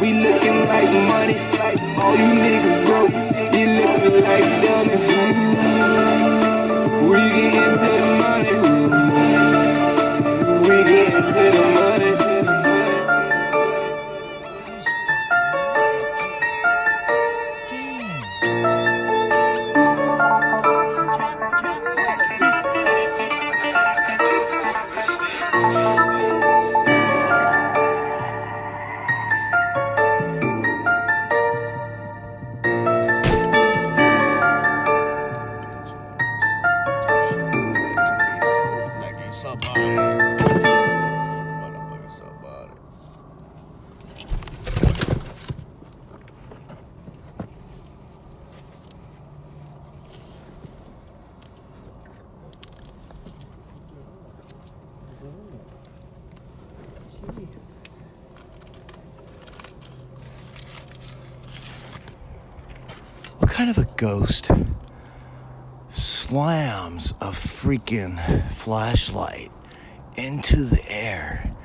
we 0.03 0.11
looking 0.11 0.67
like 0.67 0.91
money. 1.07 1.35
Like 1.57 1.79
all 2.03 2.13
you 2.17 2.31
niggas 2.43 2.85
broke, 2.85 3.15
you 3.55 3.65
looking 3.79 4.17
like 4.27 4.47
dummies. 4.63 5.07
We 7.09 7.19
get 7.35 7.53
into 7.63 7.89
the 8.01 8.09
money. 8.23 8.53
We 10.67 10.75
get 10.83 11.13
into 11.15 11.43
the 11.55 11.63
money. 11.79 12.32
Freaking 67.74 68.51
flashlight 68.51 69.51
into 70.15 70.63
the 70.65 70.91
air 70.91 71.55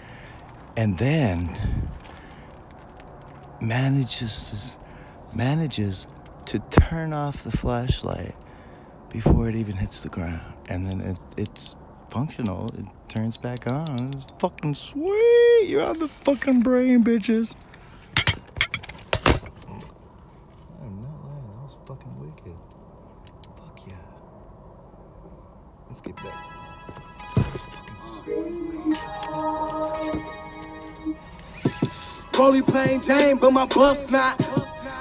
and 0.75 0.97
then 0.97 1.91
manages 3.61 4.77
manages 5.35 6.07
to 6.47 6.59
turn 6.71 7.13
off 7.13 7.45
the 7.45 7.51
flashlight 7.51 8.35
before 9.11 9.51
it 9.51 9.55
even 9.55 9.77
hits 9.77 10.01
the 10.01 10.09
ground. 10.09 10.55
And 10.69 10.87
then 10.87 11.01
it, 11.03 11.19
it's 11.37 11.75
functional. 12.09 12.69
It 12.69 12.87
turns 13.09 13.37
back 13.37 13.67
on. 13.67 14.15
It's 14.15 14.25
fucking 14.39 14.77
sweet. 14.77 15.69
You're 15.69 15.85
on 15.85 15.99
the 15.99 16.09
fucking 16.09 16.63
brain 16.63 17.05
bitches 17.05 17.55
Rolly 32.39 32.63
plain 32.63 33.01
Jane, 33.01 33.37
but 33.37 33.53
my 33.53 33.67
buff's 33.67 34.09
not. 34.11 34.39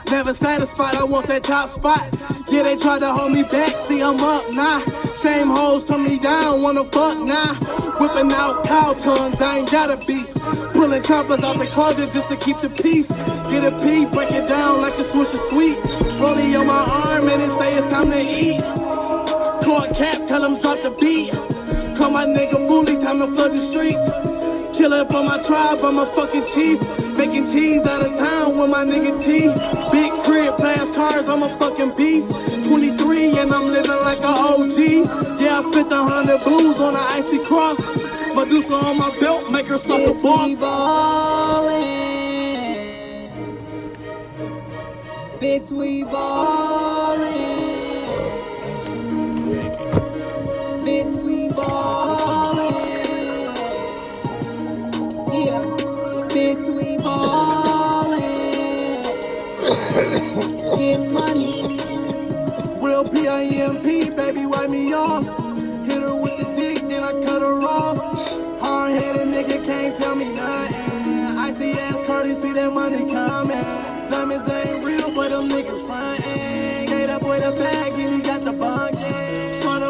Never 0.09 0.33
satisfied, 0.33 0.95
I 0.95 1.03
want 1.03 1.27
that 1.27 1.43
top 1.43 1.69
spot. 1.69 2.17
Yeah, 2.49 2.63
they 2.63 2.75
tried 2.77 2.99
to 2.99 3.13
hold 3.13 3.31
me 3.31 3.43
back, 3.43 3.75
see 3.85 4.01
I'm 4.01 4.19
up 4.21 4.49
now. 4.53 4.79
Same 5.13 5.47
hoes 5.47 5.83
turn 5.83 6.03
me 6.03 6.17
down, 6.17 6.63
wanna 6.63 6.83
fuck 6.85 7.19
now. 7.19 7.53
Whipping 7.99 8.31
out 8.31 8.65
cow 8.65 8.93
tongues, 8.93 9.39
I 9.39 9.59
ain't 9.59 9.69
gotta 9.69 9.97
be. 10.07 10.23
Pulling 10.71 11.03
choppers 11.03 11.43
out 11.43 11.59
the 11.59 11.67
closet 11.67 12.11
just 12.11 12.27
to 12.29 12.37
keep 12.37 12.57
the 12.57 12.69
peace. 12.69 13.07
Get 13.51 13.63
a 13.63 13.71
pee, 13.83 14.05
break 14.05 14.31
it 14.31 14.47
down 14.47 14.81
like 14.81 14.97
a 14.97 15.03
swish 15.03 15.31
of 15.31 15.39
sweet. 15.51 15.77
Rolly 16.19 16.55
on 16.55 16.65
my 16.65 16.73
arm 16.73 17.29
and 17.29 17.41
it 17.43 17.57
say 17.59 17.77
it's 17.77 17.87
time 17.91 18.09
to 18.09 18.19
eat. 18.19 18.61
Court 19.63 19.95
cap, 19.95 20.27
tell 20.27 20.43
him 20.43 20.59
drop 20.59 20.81
the 20.81 20.89
beat. 20.89 21.31
Call 21.97 22.09
my 22.09 22.25
nigga 22.25 22.67
bully, 22.67 22.95
time 22.95 23.19
to 23.19 23.27
flood 23.27 23.53
the 23.53 23.61
streets. 23.61 24.36
Killer 24.77 25.05
for 25.05 25.23
my 25.23 25.41
tribe, 25.41 25.79
I'm 25.83 25.97
a 25.97 26.05
fucking 26.13 26.45
chief. 26.53 26.79
Making 27.17 27.47
cheese 27.47 27.81
out 27.87 28.05
of 28.05 28.15
town 28.19 28.59
with 28.59 28.69
my 28.69 28.85
nigga 28.85 29.19
T. 29.19 29.47
Big 29.91 30.11
crib, 30.23 30.55
fast 30.57 30.93
cars, 30.93 31.27
I'm 31.27 31.41
a 31.41 31.57
fucking 31.57 31.95
beast. 31.97 32.31
23 32.63 33.39
and 33.39 33.51
I'm 33.51 33.65
living 33.65 33.89
like 33.89 34.19
a 34.19 34.27
OG. 34.27 34.77
Yeah, 35.41 35.59
I 35.59 35.71
spent 35.71 35.91
a 35.91 36.03
hundred 36.03 36.43
blues 36.43 36.77
on 36.77 36.95
an 36.95 37.01
icy 37.01 37.39
cross. 37.43 37.79
Medusa 38.35 38.73
on 38.73 38.99
my 38.99 39.19
belt, 39.19 39.51
make 39.51 39.65
her 39.65 39.79
suck 39.79 39.99
a 39.99 40.13
boss. 40.21 40.51
Bitch, 45.41 45.71
we 45.71 46.03
ballin'. 46.03 47.33
Bitch, 50.85 51.15
we 51.23 51.49
ballin'. 51.49 52.16
We 56.65 56.97
ballin'. 56.97 58.23
Get 60.77 60.99
money. 61.11 61.77
Real 62.81 63.07
P-I-M-P, 63.07 64.09
baby, 64.11 64.45
wipe 64.45 64.69
me 64.69 64.93
off. 64.93 65.25
Hit 65.85 66.01
her 66.01 66.15
with 66.15 66.37
the 66.37 66.45
dick, 66.55 66.87
then 66.87 67.03
I 67.03 67.11
cut 67.25 67.41
her 67.41 67.61
off. 67.61 67.97
Hard-headed 68.59 69.27
nigga 69.27 69.65
can't 69.65 69.95
tell 69.97 70.15
me 70.15 70.33
nothing. 70.33 71.37
Icy 71.37 71.71
ass 71.73 72.03
Cardi, 72.05 72.33
see 72.35 72.53
that 72.53 72.71
money 72.73 73.09
coming. 73.11 73.63
Diamonds 74.09 74.49
ain't 74.49 74.83
real, 74.83 75.11
but 75.13 75.29
them 75.29 75.49
niggas 75.49 75.85
frontin'. 75.85 76.87
Gate 76.87 77.09
up 77.09 77.23
with 77.23 77.43
a 77.43 77.51
bag, 77.51 77.93
and 77.93 78.15
he 78.15 78.21
got 78.21 78.41
the 78.41 78.51
bunkin'. 78.51 78.96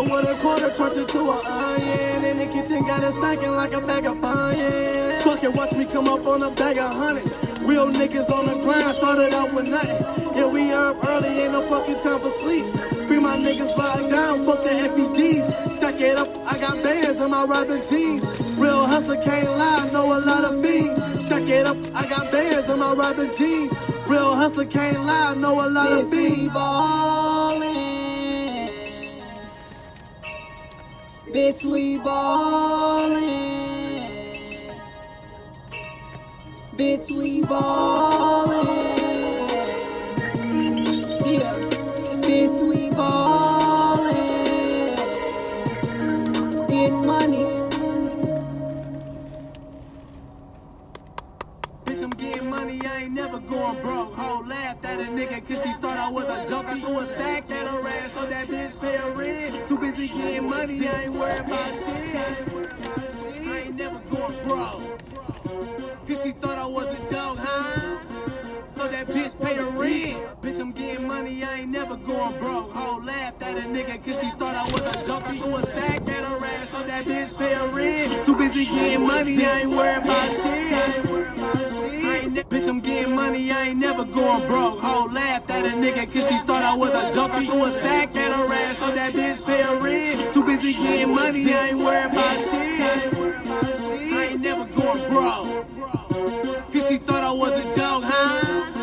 With 0.09 0.25
a 0.25 0.37
quarter, 0.39 0.69
crunch 0.69 0.95
it 0.95 1.09
to 1.09 1.19
a 1.19 1.41
onion. 1.45 2.23
In 2.23 2.37
the 2.37 2.45
kitchen, 2.45 2.85
got 2.87 3.03
it 3.03 3.11
stacking 3.11 3.51
like 3.51 3.73
a 3.73 3.81
bag 3.81 4.05
of 4.05 4.23
onions. 4.23 5.21
Fuck 5.23 5.43
it, 5.43 5.53
watch 5.53 5.73
me 5.73 5.83
come 5.83 6.07
up 6.07 6.25
on 6.25 6.41
a 6.43 6.49
bag 6.49 6.77
of 6.77 6.93
hundreds. 6.93 7.29
Real 7.63 7.91
niggas 7.91 8.29
on 8.31 8.45
the 8.45 8.63
grind, 8.63 8.95
started 8.95 9.33
out 9.33 9.51
with 9.53 9.67
nothing. 9.67 10.33
Yeah, 10.33 10.47
we 10.47 10.71
up 10.71 11.05
early, 11.05 11.27
ain't 11.27 11.51
no 11.51 11.61
fucking 11.67 11.99
time 12.01 12.21
for 12.21 12.31
sleep. 12.39 12.63
Free 13.07 13.19
my 13.19 13.35
niggas 13.35 13.75
locked 13.75 14.09
down, 14.09 14.45
fuck 14.45 14.63
the 14.63 14.69
FEDs. 14.69 15.75
Stack 15.75 15.99
it 15.99 16.17
up, 16.17 16.29
I 16.45 16.57
got 16.57 16.81
bands 16.81 17.19
in 17.19 17.29
my 17.29 17.43
Robin 17.43 17.81
jeans. 17.89 18.25
Real 18.57 18.85
hustler 18.85 19.21
can't 19.21 19.57
lie, 19.57 19.89
know 19.91 20.17
a 20.17 20.19
lot 20.19 20.45
of 20.45 20.63
fiends. 20.63 21.25
Stack 21.25 21.43
it 21.43 21.67
up, 21.67 21.75
I 21.93 22.07
got 22.07 22.31
bands 22.31 22.69
in 22.69 22.79
my 22.79 22.93
Robin 22.93 23.29
jeans. 23.37 23.73
Real 24.07 24.35
hustler 24.35 24.65
can't 24.65 25.03
lie, 25.05 25.33
know 25.33 25.65
a 25.65 25.67
lot 25.67 25.91
of 25.91 26.05
Bitch, 26.05 26.53
Bitch, 31.33 31.65
we 31.65 31.97
ballin'. 31.97 33.21
Bitch, 36.77 37.11
we 37.11 37.43
ballin'. 37.43 38.67
Yeah. 41.25 41.53
Bitch, 42.23 42.61
we 42.65 42.89
ballin'. 42.91 44.15
Get 46.69 46.93
money. 46.93 47.43
Bitch, 51.85 52.03
I'm 52.03 52.09
getting 52.11 52.49
money, 52.49 52.79
I 52.85 53.03
ain't 53.03 53.11
never 53.11 53.39
going 53.39 53.81
broke. 53.81 54.13
Ho, 54.15 54.45
laughed 54.47 54.85
at 54.85 55.01
a 55.01 55.03
nigga 55.03 55.45
cause 55.45 55.61
she 55.61 55.73
thought 55.81 55.97
I 55.97 56.09
was 56.09 56.23
a 56.23 56.49
joke. 56.49 56.67
I 56.67 56.79
threw 56.79 56.99
a 56.99 57.05
stack 57.05 57.51
at 57.51 57.67
her 57.67 57.85
ass 57.89 58.13
so 58.13 58.25
that 58.27 58.47
bitch 58.47 58.77
her 58.79 59.11
rent. 59.11 59.66
Too 59.77 59.91
busy 59.91 60.07
getting 60.07 60.49
money, 60.49 60.87
I 60.87 61.03
ain't 61.03 61.13
worried 61.13 61.41
about 61.41 61.71
shit. 61.71 62.15
I 63.47 63.59
ain't 63.59 63.75
never 63.75 63.99
going 64.09 64.43
broke. 64.43 64.81
Cause 66.07 66.23
she 66.23 66.31
thought 66.31 66.57
I 66.57 66.65
was 66.65 66.87
a 66.87 67.13
joke, 67.13 67.37
huh? 67.37 67.99
So 68.75 68.87
that 68.87 69.07
bitch 69.07 69.39
pay 69.39 69.53
her 69.53 69.69
rent. 69.69 70.41
Bitch, 70.41 70.59
I'm 70.59 70.71
getting 70.71 71.07
money, 71.07 71.43
I 71.43 71.59
ain't 71.59 71.69
never 71.69 71.95
going 71.95 72.39
broke. 72.39 72.71
Ho, 72.71 72.97
laughed 73.05 73.43
at 73.43 73.57
a 73.57 73.61
nigga 73.61 74.03
cause 74.03 74.19
she 74.19 74.31
thought 74.31 74.55
I 74.55 74.63
was 74.63 74.81
a 74.81 75.05
joke. 75.05 75.27
I 75.27 75.37
threw 75.37 75.57
a 75.57 75.61
stack 75.61 76.07
at 76.09 76.25
her 76.25 76.43
ass 76.43 76.69
so 76.71 76.83
that 76.83 77.05
bitch 77.05 77.37
pay 77.37 77.53
her 77.53 77.67
rent. 77.67 78.25
Too 78.25 78.35
busy 78.35 78.65
getting 78.65 79.05
money, 79.05 79.45
I 79.45 79.59
ain't 79.59 79.69
worried 79.69 79.97
about 79.97 80.31
shit. 80.41 81.06
Bitch, 82.45 82.67
I'm 82.67 82.79
getting 82.79 83.15
money, 83.15 83.51
I 83.51 83.69
ain't 83.69 83.79
never 83.79 84.05
going 84.05 84.47
broke. 84.47 84.79
Ho, 84.79 85.05
laughed 85.11 85.49
at 85.49 85.65
a 85.65 85.69
nigga 85.69 86.05
cause 86.13 86.27
she 86.29 86.37
thought 86.45 86.63
I 86.63 86.75
was 86.75 86.89
a 86.89 87.13
joke. 87.13 87.31
I 87.31 87.45
threw 87.45 87.65
a 87.65 87.71
stack 87.71 88.15
at 88.15 88.31
her 88.33 88.53
ass 88.53 88.77
so 88.77 88.91
that 88.91 89.13
bitch 89.13 89.45
pay 89.45 89.61
her 89.63 89.79
rent. 89.79 90.33
Too 90.33 90.45
busy 90.45 90.73
getting 90.73 91.15
money, 91.15 91.53
I 91.53 91.69
ain't 91.69 91.79
worried 91.79 92.11
about 92.11 92.39
shit. 92.39 92.53
I 92.53 93.03
ain't 93.03 93.17
worried 93.17 93.41
about 93.41 93.65
shit. 93.65 94.13
I 94.13 94.25
ain't 94.25 94.41
never 94.41 94.65
going 94.65 95.09
broke. 95.09 96.73
Cause 96.73 96.87
she 96.87 96.97
thought 96.99 97.23
I 97.23 97.31
was 97.31 97.51
a 97.51 97.63
joke, 97.75 98.03
huh? 98.05 98.73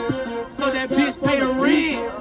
So 0.59 0.71
that 0.71 0.89
bitch 0.89 1.23
pay 1.25 1.39
her 1.39 1.53
rent. 1.53 2.14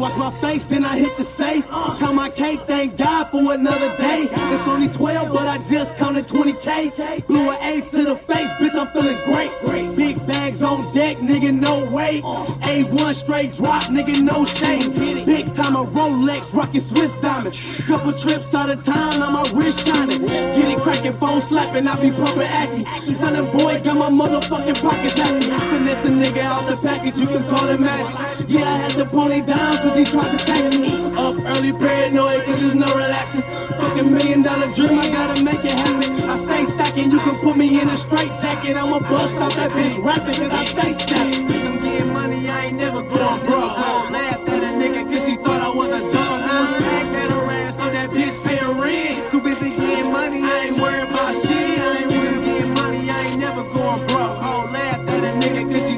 Wash 0.00 0.16
my 0.16 0.30
face, 0.40 0.64
then 0.64 0.84
I 0.84 0.98
hit 0.98 1.14
the 1.18 1.24
safe. 1.24 1.68
Count 1.68 2.14
my 2.14 2.30
cake, 2.30 2.60
thank 2.66 2.96
God 2.96 3.24
for 3.24 3.52
another 3.52 3.94
day. 3.98 4.28
It's 4.32 4.66
only 4.66 4.88
12, 4.88 5.30
but 5.30 5.46
I 5.46 5.58
just 5.58 5.94
counted 5.96 6.26
20k. 6.26 7.26
Blew 7.26 7.50
an 7.50 7.58
eighth 7.62 7.90
to 7.90 8.04
the 8.04 8.16
face, 8.16 8.48
bitch, 8.58 8.74
I'm 8.74 8.88
feeling 8.88 9.18
great. 9.26 9.50
Big 9.96 10.26
bags 10.26 10.62
on 10.62 10.92
deck, 10.94 11.18
nigga, 11.18 11.52
no 11.52 11.84
way. 11.94 12.22
A1 12.22 13.14
straight 13.14 13.52
drop, 13.52 13.82
nigga, 13.84 14.20
no 14.22 14.46
shame. 14.46 14.92
Big 15.26 15.52
time 15.52 15.76
a 15.76 15.84
Rolex, 15.84 16.54
rockin' 16.54 16.80
Swiss 16.80 17.14
diamonds. 17.16 17.86
Couple 17.86 18.12
trips 18.14 18.54
out 18.54 18.70
of 18.70 18.82
town, 18.82 19.22
on 19.22 19.32
my 19.34 19.50
wrist 19.52 19.86
shining. 19.86 20.22
Get 20.22 20.66
it 20.66 20.78
crackin', 20.78 21.18
phone 21.18 21.42
slapping, 21.42 21.86
I 21.86 22.00
be 22.00 22.10
pumping 22.10 22.48
Aki. 22.48 23.14
Stunning 23.14 23.52
boy, 23.52 23.80
got 23.84 23.98
my 23.98 24.08
motherfucking 24.08 24.80
pockets 24.80 25.18
happy. 25.18 25.44
Finesse 25.44 26.06
a 26.06 26.08
nigga 26.08 26.38
out 26.38 26.66
the 26.70 26.76
package, 26.78 27.18
you 27.18 27.26
can 27.26 27.46
call 27.50 27.68
it 27.68 27.78
magic. 27.78 28.48
Yeah, 28.48 28.64
I 28.64 28.76
had 28.78 28.92
the 28.98 29.04
pony 29.04 29.42
down, 29.42 29.89
cause 29.90 29.98
he 29.98 30.04
tried 30.04 30.38
to 30.38 30.44
tax 30.44 30.76
me. 30.76 30.94
Up 31.16 31.36
early, 31.44 31.72
paranoid, 31.72 32.44
cause 32.44 32.60
there's 32.60 32.74
no 32.74 32.86
relaxing. 32.94 33.42
Fucking 33.42 34.12
million 34.12 34.42
dollar 34.42 34.72
dream, 34.72 34.98
I 34.98 35.10
gotta 35.10 35.42
make 35.42 35.64
it 35.64 35.72
happen. 35.72 36.30
I 36.30 36.38
stay 36.38 36.64
stacking, 36.64 37.10
you 37.10 37.18
can 37.18 37.36
put 37.40 37.56
me 37.56 37.80
in 37.80 37.88
a 37.88 37.96
straight 37.96 38.32
jacket. 38.40 38.76
I'ma 38.76 39.00
bust 39.00 39.36
out 39.36 39.52
that 39.54 39.70
bitch 39.70 40.02
rapping, 40.02 40.36
cause 40.36 40.52
I 40.52 40.64
stay 40.64 40.92
stacking. 40.94 41.46
Bitch, 41.48 41.66
I'm 41.66 41.82
getting 41.82 42.12
money, 42.12 42.48
I 42.48 42.66
ain't 42.66 42.76
never 42.76 43.02
going 43.02 43.40
broke. 43.46 43.72
I 43.76 44.10
laughed 44.10 44.48
at 44.48 44.62
a 44.62 44.72
nigga, 44.80 45.02
cause 45.10 45.24
she 45.26 45.36
thought 45.36 45.60
I 45.60 45.70
was 45.70 45.88
a 45.88 46.00
joke. 46.12 46.40
I 46.42 46.78
stack 46.78 47.06
at 47.06 47.30
her 47.30 47.50
ass, 47.50 47.76
so 47.76 47.90
that 47.90 48.10
bitch 48.10 48.44
pay 48.44 48.56
her 48.56 48.72
rent. 48.72 49.30
Too 49.30 49.40
busy 49.40 49.70
getting 49.70 50.12
money, 50.12 50.42
I 50.42 50.58
ain't 50.66 50.78
worried 50.78 51.08
about 51.08 51.34
shit. 51.34 51.78
I 51.80 51.98
ain't 51.98 52.10
worried 52.10 52.44
getting 52.44 52.74
money, 52.74 53.10
I 53.10 53.20
ain't 53.22 53.38
never 53.38 53.64
going 53.64 54.06
broke. 54.06 54.38
I 54.38 54.70
laughed 54.70 55.08
at 55.10 55.24
a 55.24 55.46
nigga, 55.46 55.72
cause 55.72 55.89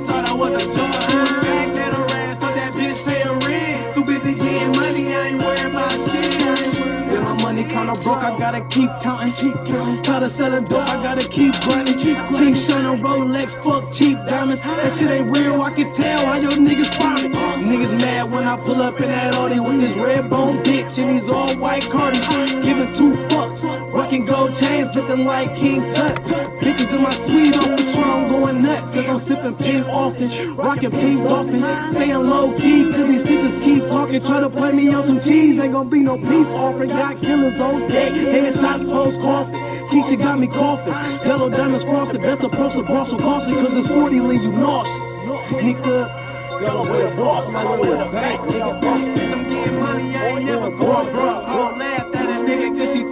my 7.95 8.03
broke, 8.03 8.19
I 8.19 8.39
gotta 8.39 8.61
keep 8.67 8.91
counting, 9.03 9.33
keep 9.33 9.55
counting. 9.67 10.03
Tired 10.03 10.23
of 10.23 10.33
selling 10.33 10.65
dope, 10.65 10.89
I 10.89 11.03
gotta 11.03 11.29
keep 11.29 11.53
grinding, 11.61 11.99
keep 11.99 12.17
grinding. 12.29 12.55
Shining 12.55 13.03
Rolex, 13.03 13.51
fuck 13.63 13.93
cheap 13.93 14.17
diamonds. 14.19 14.63
That 14.63 14.93
shit 14.93 15.11
ain't 15.11 15.35
real, 15.35 15.61
I 15.61 15.73
can 15.73 15.93
tell 15.95 16.27
how 16.27 16.39
your 16.39 16.53
niggas 16.53 16.95
farming. 16.97 17.33
Niggas 17.33 17.99
mad 18.01 18.31
when 18.31 18.45
I 18.45 18.57
pull 18.57 18.81
up 18.83 19.01
in 19.01 19.09
that 19.09 19.35
Audi 19.35 19.61
with 19.61 19.81
this 19.81 19.95
red 19.95 20.31
bone 20.31 20.63
bitch 20.63 20.99
and 21.03 21.17
these 21.17 21.29
all 21.29 21.55
white 21.57 21.83
cardies. 21.85 22.63
Giving 22.63 22.93
two 22.93 23.13
fucks, 23.29 23.63
rocking 23.93 24.25
gold 24.25 24.55
chains, 24.55 24.95
looking 24.95 25.25
like 25.25 25.55
King 25.55 25.81
Tut. 25.95 26.17
Bitches 26.63 26.93
in 26.95 27.03
my 27.03 27.15
suite 27.15 27.57
on 27.57 27.77
Patron 27.77 28.29
going 28.31 28.63
nuts, 28.63 28.95
cause 28.95 29.09
I'm 29.09 29.19
sipping 29.19 29.57
pink 29.57 29.87
often, 29.89 30.57
rocking 30.57 30.91
pink 30.91 31.25
dolphin. 31.25 31.61
Staying 31.91 32.27
low 32.29 32.53
key, 32.57 32.91
cause 32.93 33.09
these 33.09 33.25
niggas 33.25 33.63
keep 33.63 33.85
talking, 33.85 34.21
try 34.21 34.41
to 34.41 34.49
play 34.49 34.73
me 34.73 34.95
on 34.95 35.05
some 35.05 35.21
cheese. 35.21 35.59
Ain't 35.59 35.73
gonna 35.73 35.91
be 35.91 36.01
no 36.01 36.17
peace 36.17 36.53
offering, 36.55 36.91
got 36.91 37.21
killers 37.21 37.59
on 37.61 37.82
deck, 37.89 38.13
headshots 38.13 38.85
close 38.85 39.17
coffin. 39.19 39.55
Keisha 39.89 40.19
got 40.19 40.39
me 40.39 40.47
coughing. 40.47 40.93
Yellow 41.27 41.51
diamonds 41.51 41.85
frosted, 41.85 42.21
best 42.21 42.43
approach 42.43 42.75
to 42.75 42.83
Brussels 42.83 43.21
caution, 43.21 43.55
cause 43.55 43.77
it's 43.77 43.87
40 43.87 44.21
leave 44.21 44.43
you 44.43 44.53
nauseous. 44.53 45.29
Nigga, 45.51 46.61
yellow 46.63 46.91
with 46.91 47.13
a 47.13 47.17
boss, 47.17 47.53
yellow 47.53 47.81
with 47.81 47.91
a 47.91 48.13
bank, 48.13 48.41
nigga. 48.43 48.81
Bitch, 48.81 49.33
I'm 49.33 49.49
getting 49.49 49.81
money, 49.81 50.17
I 50.17 50.27
ain't 50.29 50.45
never 50.45 50.71
going 50.71 51.13
broke. 51.13 51.45
I 51.47 51.77
laughed 51.77 52.15
at 52.17 52.29
a 52.29 52.45
nigga 52.45 52.79
cause 52.79 52.93
she 52.95 53.12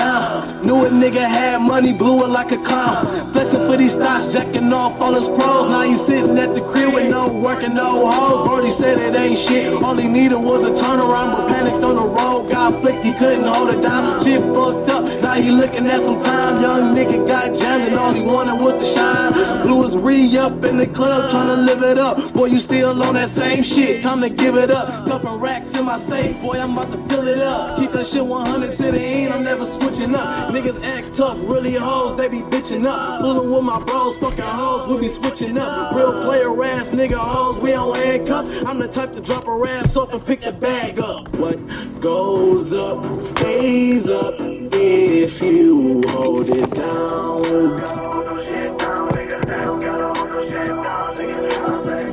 down. 0.00 0.64
Knew 0.66 0.78
a 0.86 0.90
nigga 1.02 1.24
had 1.36 1.60
money, 1.60 1.92
blew 1.92 2.24
it 2.24 2.30
like 2.38 2.50
a 2.52 2.60
clown. 2.68 3.00
Flexing 3.32 3.64
for 3.68 3.76
these 3.76 3.92
stocks, 3.92 4.26
jacking 4.34 4.72
off 4.72 4.92
all 5.00 5.14
his 5.20 5.28
pros. 5.28 5.68
Now 5.74 5.82
he 5.82 5.96
sitting 5.96 6.38
at 6.38 6.54
the 6.54 6.62
crib 6.70 6.94
with 6.94 7.10
no 7.10 7.22
work 7.46 7.62
and 7.62 7.74
no 7.74 7.90
hoes. 8.10 8.46
Brody 8.46 8.70
said 8.70 8.96
it 8.98 9.14
ain't 9.16 9.38
shit. 9.38 9.82
All 9.84 9.96
he 9.96 10.08
needed 10.08 10.40
was 10.48 10.60
a 10.70 10.72
turnaround, 10.82 11.30
but 11.34 11.48
panicked 11.48 11.84
on 11.84 11.96
the 12.02 12.08
road. 12.18 12.50
Got 12.50 12.60
conflict, 12.70 13.04
he 13.04 13.12
couldn't 13.12 13.44
hold 13.44 13.70
it 13.70 13.80
down. 13.80 14.22
Shit 14.22 14.40
fucked 14.54 14.88
up, 14.88 15.04
now 15.22 15.34
he 15.34 15.50
looking 15.50 15.86
at 15.86 16.00
some 16.02 16.20
time. 16.20 16.60
Young 16.60 16.94
nigga 16.94 17.26
got 17.26 17.56
jammed 17.58 17.88
and 17.88 17.96
all 17.96 18.12
he 18.12 18.22
wanted 18.22 18.62
was 18.62 18.80
to 18.80 18.86
shine. 18.86 19.32
Blew 19.62 19.82
his 19.82 19.96
re 19.96 20.38
up 20.38 20.64
in 20.64 20.76
the 20.76 20.86
club, 20.86 21.30
trying 21.30 21.48
to 21.48 21.56
live 21.56 21.82
it 21.82 21.98
up. 21.98 22.32
Boy, 22.32 22.46
you 22.46 22.58
still 22.58 23.02
on 23.02 23.14
that 23.14 23.28
same 23.28 23.62
shit, 23.62 24.02
time 24.02 24.20
to 24.20 24.30
give 24.30 24.56
it 24.56 24.70
up. 24.70 24.86
Stuffing 25.04 25.40
racks 25.46 25.74
in 25.74 25.84
my 25.84 25.98
safe, 25.98 26.40
boy, 26.40 26.58
I'm 26.58 26.76
about 26.76 26.92
to 26.92 26.98
fill 27.08 27.26
it 27.26 27.38
up. 27.38 27.78
Keep 27.78 27.92
that 27.92 28.06
shit 28.06 28.24
100 28.24 28.76
to 28.76 28.92
the 28.92 29.00
end, 29.00 29.32
I'm 29.34 29.42
never 29.42 29.66
switching 29.66 29.89
up. 29.90 30.52
Niggas 30.54 30.82
act 30.84 31.14
tough, 31.14 31.36
really 31.42 31.74
hoes, 31.74 32.16
they 32.16 32.28
be 32.28 32.38
bitching 32.38 32.86
up. 32.86 33.20
Fooling 33.20 33.50
with 33.50 33.62
my 33.62 33.82
bros, 33.82 34.16
fucking 34.18 34.44
hoes, 34.44 34.86
we 34.92 35.00
be 35.00 35.08
switching 35.08 35.58
up. 35.58 35.94
Real 35.94 36.22
player 36.24 36.50
ass 36.64 36.90
nigga 36.90 37.18
hoes, 37.18 37.58
we 37.60 37.74
on 37.74 37.96
handcuff. 37.96 38.46
I'm 38.66 38.78
the 38.78 38.86
type 38.86 39.10
to 39.12 39.20
drop 39.20 39.48
a 39.48 39.68
ass 39.68 39.96
off 39.96 40.12
and 40.12 40.24
pick 40.24 40.42
the 40.42 40.52
bag 40.52 41.00
up. 41.00 41.28
What 41.30 41.58
goes 42.00 42.72
up 42.72 43.20
stays 43.20 44.06
up 44.08 44.36
if 44.38 45.42
you 45.42 46.02
hold 46.08 46.48
it 46.50 46.70
down. 46.70 47.76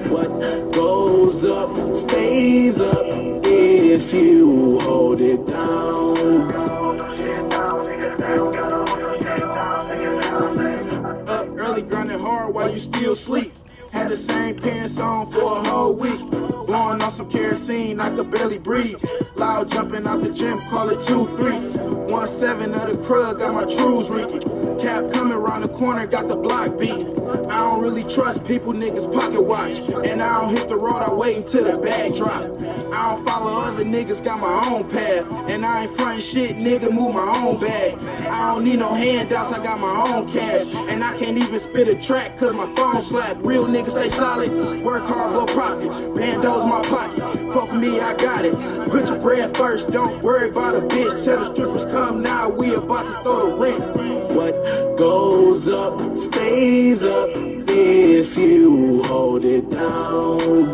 What 0.09 0.71
goes 0.71 1.45
up 1.45 1.93
stays 1.93 2.79
up 2.79 3.05
if 3.43 4.13
you 4.13 4.79
hold 4.79 5.21
it 5.21 5.45
down. 5.45 7.16
Up 11.27 11.47
early, 11.57 11.81
grinding 11.81 12.19
hard 12.19 12.53
while 12.53 12.69
you 12.71 12.77
still 12.77 13.15
sleep. 13.15 13.51
Had 13.91 14.09
the 14.09 14.17
same 14.17 14.55
pants 14.57 14.99
on 14.99 15.31
for 15.31 15.57
a 15.57 15.63
whole 15.63 15.93
week. 15.93 16.21
Blowing 16.67 17.01
on 17.01 17.11
some 17.11 17.29
kerosene, 17.29 17.97
I 18.01 18.09
could 18.13 18.29
barely 18.29 18.57
breathe. 18.57 19.01
Loud 19.35 19.69
jumping 19.69 20.05
out 20.05 20.21
the 20.21 20.29
gym, 20.29 20.59
call 20.69 20.89
it 20.89 21.01
2 21.01 21.25
3. 21.37 21.59
1 22.11 22.27
7 22.27 22.73
of 22.73 22.91
the 22.91 22.99
crud, 23.03 23.39
got 23.39 23.53
my 23.53 23.63
trues 23.63 24.09
reeking. 24.09 24.41
Cap 24.77 25.09
coming 25.13 25.33
around 25.33 25.61
the 25.61 25.69
corner, 25.69 26.05
got 26.05 26.27
the 26.27 26.35
block 26.35 26.77
beating. 26.77 27.17
I 27.49 27.69
don't 27.69 27.81
really 27.81 28.03
trust 28.03 28.43
people, 28.45 28.73
niggas 28.73 29.11
pocket 29.13 29.41
watch. 29.41 29.75
And 30.05 30.21
I 30.21 30.41
don't 30.41 30.57
hit 30.57 30.67
the 30.67 30.75
road, 30.75 31.01
I 31.01 31.13
wait 31.13 31.37
until 31.37 31.71
the 31.71 31.79
bag 31.79 32.15
drop. 32.15 32.43
I 32.43 33.11
don't 33.11 33.25
follow 33.25 33.61
other 33.61 33.85
niggas, 33.85 34.21
got 34.21 34.41
my 34.41 34.69
own 34.69 34.89
path. 34.89 35.31
And 35.49 35.65
I 35.65 35.83
ain't 35.83 35.95
frontin' 35.95 36.19
shit, 36.19 36.57
nigga, 36.57 36.91
move 36.91 37.13
my 37.13 37.45
own 37.45 37.61
bag. 37.61 37.97
I 38.27 38.51
don't 38.51 38.65
need 38.65 38.79
no 38.79 38.93
handouts, 38.93 39.53
I 39.53 39.63
got 39.63 39.79
my 39.79 40.15
own 40.15 40.29
cash. 40.31 40.73
And 40.89 41.01
I 41.01 41.17
can't 41.17 41.37
even 41.37 41.59
spit 41.59 41.87
a 41.87 41.95
track, 41.95 42.37
cause 42.37 42.53
my 42.53 42.73
phone 42.75 42.99
slap. 43.01 43.37
Real 43.45 43.65
niggas 43.65 43.91
stay 43.91 44.09
solid, 44.09 44.81
work 44.83 45.03
hard, 45.03 45.31
blow 45.31 45.45
profit. 45.45 45.91
Bandos 46.57 46.69
my 46.69 46.81
pocket, 46.87 47.53
fuck 47.53 47.73
me, 47.73 47.99
I 47.99 48.15
got 48.15 48.45
it. 48.45 48.53
Put 48.89 49.07
your 49.07 49.19
bread 49.19 49.55
first, 49.55 49.89
don't 49.89 50.21
worry 50.23 50.49
about 50.49 50.75
a 50.75 50.81
bitch. 50.81 51.23
Tell 51.23 51.39
the 51.39 51.53
strippers 51.53 51.85
come 51.85 52.21
now, 52.21 52.49
we 52.49 52.73
about 52.75 53.03
to 53.03 53.23
throw 53.23 53.49
the 53.49 53.55
rent. 53.55 54.33
What 54.33 54.97
goes 54.97 55.67
up 55.67 56.17
stays 56.17 57.03
up 57.03 57.29
if 57.33 58.37
you 58.37 59.03
hold 59.03 59.45
it 59.45 59.69
down. 59.69 60.71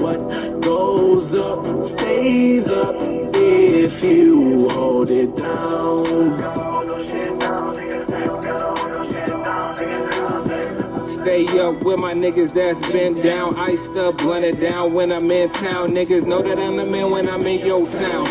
What 0.00 0.60
goes 0.60 1.34
up 1.34 1.82
stays 1.82 2.68
up 2.68 2.94
if 2.98 4.02
you 4.02 4.68
hold 4.70 5.10
it 5.10 5.36
down. 5.36 6.67
Stay 11.28 11.60
up 11.60 11.84
with 11.84 12.00
my 12.00 12.14
niggas 12.14 12.54
that's 12.54 12.80
been 12.90 13.12
down. 13.12 13.54
Iced 13.58 13.94
up, 13.96 14.16
blunted 14.16 14.58
down 14.58 14.94
when 14.94 15.12
I'm 15.12 15.30
in 15.30 15.50
town. 15.50 15.90
Niggas 15.90 16.24
know 16.24 16.40
that 16.40 16.58
I'm 16.58 16.72
the 16.72 16.86
man 16.86 17.10
when 17.10 17.28
I'm 17.28 17.46
in 17.46 17.66
your 17.66 17.86
town. 17.86 18.26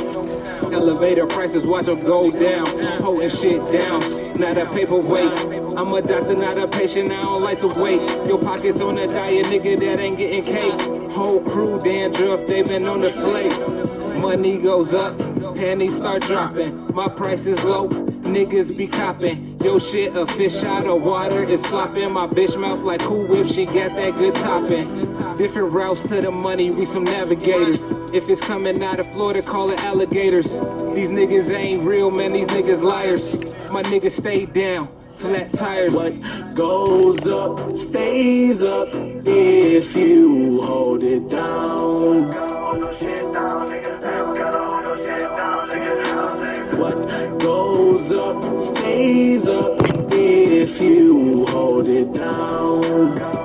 Elevator 0.74 1.28
prices, 1.28 1.68
watch 1.68 1.86
them 1.86 2.04
go 2.04 2.32
down. 2.32 2.66
Holding 3.00 3.30
shit 3.30 3.64
down, 3.68 4.00
not 4.40 4.58
a 4.58 4.66
paperweight. 4.66 5.78
I'm 5.78 5.94
a 5.94 6.02
doctor, 6.02 6.34
not 6.34 6.58
a 6.58 6.68
patient, 6.68 7.12
I 7.12 7.22
don't 7.22 7.44
like 7.44 7.60
to 7.60 7.68
wait. 7.68 8.02
Your 8.26 8.40
pockets 8.40 8.82
on 8.82 8.98
a 8.98 9.08
diet, 9.08 9.46
nigga, 9.46 9.78
that 9.78 10.00
ain't 10.00 10.18
getting 10.18 10.44
cake. 10.44 11.12
Whole 11.12 11.40
crew 11.42 11.78
dandruff, 11.78 12.48
they 12.48 12.64
been 12.64 12.88
on 12.88 13.02
the 13.02 13.12
flake. 13.12 14.18
Money 14.18 14.58
goes 14.58 14.96
up, 14.96 15.16
panties 15.54 15.98
start 15.98 16.24
dropping. 16.24 16.92
My 16.96 17.08
price 17.08 17.46
is 17.46 17.64
low, 17.64 18.07
niggas 18.28 18.76
be 18.76 18.88
copping. 18.88 19.60
Yo 19.64 19.80
shit, 19.80 20.16
a 20.16 20.28
fish 20.28 20.64
out 20.64 20.86
of 20.86 21.02
water 21.02 21.44
is 21.44 21.66
flopping. 21.66 22.12
My 22.12 22.28
bitch 22.28 22.60
mouth 22.60 22.80
like 22.80 23.02
who 23.02 23.26
Whip, 23.26 23.48
she 23.48 23.66
got 23.66 23.96
that 23.96 24.18
good 24.18 24.36
topping. 24.36 25.36
Different 25.36 25.74
routes 25.74 26.04
to 26.04 26.22
the 26.22 26.32
money, 26.32 26.70
we 26.72 26.86
some 26.86 27.04
navigators. 27.04 27.84
If 28.14 28.30
it's 28.30 28.42
coming 28.42 28.82
out 28.84 29.00
of 29.00 29.12
Florida, 29.12 29.42
call 29.42 29.72
it 29.72 29.80
alligators. 29.84 30.52
These 30.96 31.10
niggas 31.10 31.50
ain't 31.54 31.84
real, 31.84 32.12
man, 32.12 32.32
these 32.32 32.48
niggas 32.48 32.84
liars. 32.84 33.34
My 33.72 33.84
niggas 33.84 34.12
stay 34.12 34.46
down, 34.46 34.90
flat 35.18 35.52
tires. 35.52 35.94
What 35.94 36.14
goes 36.54 37.26
up 37.28 37.76
stays 37.76 38.62
up 38.62 38.90
if 38.94 39.96
you 39.96 40.62
hold 40.62 41.04
it 41.04 41.28
down. 41.30 42.32
What 46.78 47.40
goes 47.40 48.12
up 48.12 48.62
stays 48.62 49.48
up 49.48 49.82
if 50.12 50.80
you 50.80 51.46
hold 51.48 51.88
it 51.88 52.14
down. 52.14 53.37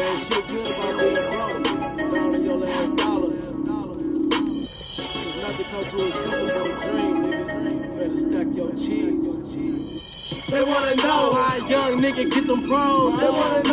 Ain't 0.00 0.26
shit 0.26 0.48
good 0.48 0.66
about 0.66 1.00
your 2.42 2.96
dollars. 2.96 3.54
Nothing 5.40 5.66
but 5.72 5.86
a 5.86 6.78
dream, 6.80 7.16
nigga. 7.24 7.82
Better 7.98 8.16
stack 8.16 8.48
your 8.56 8.72
cheese. 8.72 9.26
They 10.48 10.62
wanna 10.62 10.96
know 10.96 11.34
how 11.34 11.56
a 11.56 11.68
young 11.68 12.00
nigga 12.00 12.30
get 12.30 12.46
them 12.46 12.62
pros. 12.66 13.18
They 13.18 13.28
wanna 13.28 13.67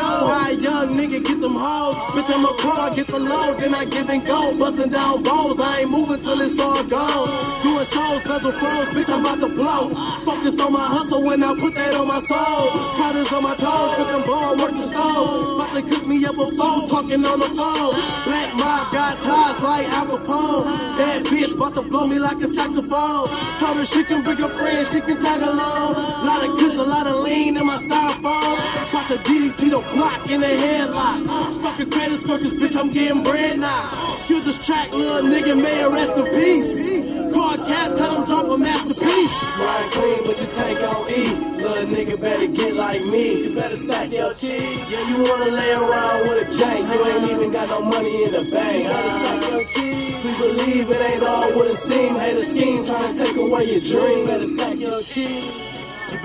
get 1.08 1.42
them 1.42 1.56
hoes. 1.56 1.96
Bitch, 2.14 2.34
I'm 2.34 2.46
a 2.46 2.54
pro, 2.54 2.72
I 2.72 2.96
get 2.96 3.08
the 3.08 3.20
load, 3.20 3.60
then 3.60 3.74
I 3.74 3.86
give 3.86 4.10
and 4.10 4.26
go. 4.26 4.58
Busting 4.58 4.90
down 4.90 5.24
balls, 5.24 5.60
I 5.60 5.82
ain't 5.82 5.92
moving 5.92 6.22
till 6.22 6.42
it's 6.42 6.60
all 6.60 6.84
gone. 6.84 7.64
Doing 7.64 7.86
shows, 7.86 8.24
bezel 8.24 8.52
froze, 8.54 8.88
bitch, 8.90 9.10
I'm 9.10 9.26
about 9.26 9.40
to 9.42 9.48
blow. 9.48 9.90
Focused 10.26 10.60
on 10.60 10.74
my 10.74 10.88
hustle 10.88 11.24
when 11.24 11.44
I 11.44 11.58
put 11.60 11.76
that 11.76 11.94
on 11.94 12.08
my 12.08 12.22
soul. 12.22 12.72
Powders 12.98 13.32
on 13.32 13.44
my 13.44 13.56
toes, 13.56 13.98
them 13.98 14.24
ball, 14.24 14.58
work 14.58 14.72
the 14.72 14.88
stove. 14.88 15.60
About 15.60 15.74
to 15.74 15.82
cook 15.82 16.08
me 16.08 16.26
up 16.26 16.38
a 16.38 16.52
phone, 16.58 16.90
talking 16.90 17.26
on 17.26 17.40
the 17.40 17.50
phone. 17.50 17.94
Black 18.26 18.54
mob 18.56 18.92
got 18.92 19.22
ties 19.22 19.62
like 19.62 19.88
Al 19.90 20.06
Capone. 20.08 20.98
That 20.98 21.24
bitch 21.26 21.54
about 21.54 21.74
to 21.76 21.82
blow 21.82 22.08
me 22.08 22.20
like 22.20 22.42
a 22.42 22.48
saxophone. 22.48 23.28
Told 23.60 23.78
her 23.78 23.86
she 23.86 24.04
can 24.04 24.24
bring 24.24 24.42
a 24.42 24.50
friend, 24.50 24.88
she 24.88 25.02
can 25.02 25.22
tag 25.22 25.42
along. 25.42 25.94
Lot 26.26 26.44
of 26.48 26.58
kush, 26.58 26.76
a 26.76 26.84
lot 26.84 27.08
of 27.08 27.24
lean 27.24 27.58
in 27.58 27.66
my 27.66 27.78
styrofoam. 27.78 28.90
About 28.90 29.08
to 29.10 29.18
DDT 29.18 29.70
the 29.70 29.80
block 29.94 30.30
in 30.30 30.42
the 30.42 30.48
Fucking 30.96 31.90
credit 31.92 32.22
scratchers, 32.22 32.54
bitch, 32.54 32.76
I'm 32.78 32.90
getting 32.90 33.22
bread 33.22 33.60
now. 33.60 34.18
Kill 34.28 34.42
this 34.42 34.58
track, 34.66 34.92
little 34.92 35.24
nigga, 35.24 35.62
may 35.62 35.86
rest 35.86 36.16
in 36.16 36.26
peace. 36.34 37.34
Card 37.34 37.60
cap, 37.68 37.98
tell 37.98 38.16
him 38.16 38.26
drop 38.26 38.46
a 38.46 38.58
masterpiece. 38.58 39.32
Ride 39.60 39.90
clean, 39.92 40.26
but 40.26 40.40
your 40.40 40.52
tank 40.54 40.80
on 40.80 41.10
E. 41.12 41.62
Little 41.62 41.86
nigga 41.94 42.22
better 42.22 42.48
get 42.48 42.76
like 42.76 43.04
me. 43.08 43.44
You 43.44 43.54
better 43.54 43.76
stack 43.76 44.10
your 44.10 44.34
cheese. 44.36 44.80
Yeah, 44.90 45.10
you 45.10 45.22
wanna 45.22 45.52
lay 45.52 45.74
around 45.74 46.30
with 46.30 46.48
a 46.48 46.52
jank. 46.52 46.94
You 46.94 47.06
ain't 47.06 47.32
even 47.32 47.52
got 47.52 47.68
no 47.68 47.82
money 47.82 48.24
in 48.24 48.32
the 48.32 48.50
bank. 48.50 48.88
Better 48.88 49.10
stack 49.10 49.52
your 49.52 49.64
cheese. 49.66 50.16
Please 50.22 50.38
believe 50.38 50.90
it 50.92 51.02
ain't 51.12 51.24
all 51.24 51.52
what 51.58 51.68
it 51.68 51.78
seems. 51.80 52.18
Hate 52.20 52.38
a 52.38 52.46
scheme 52.46 52.86
trying 52.86 53.18
to 53.18 53.26
take 53.26 53.36
away 53.36 53.64
your 53.70 53.82
dream. 53.82 54.28
Better 54.28 54.48
stack 54.48 54.78
your 54.78 55.02
cheese. 55.02 55.65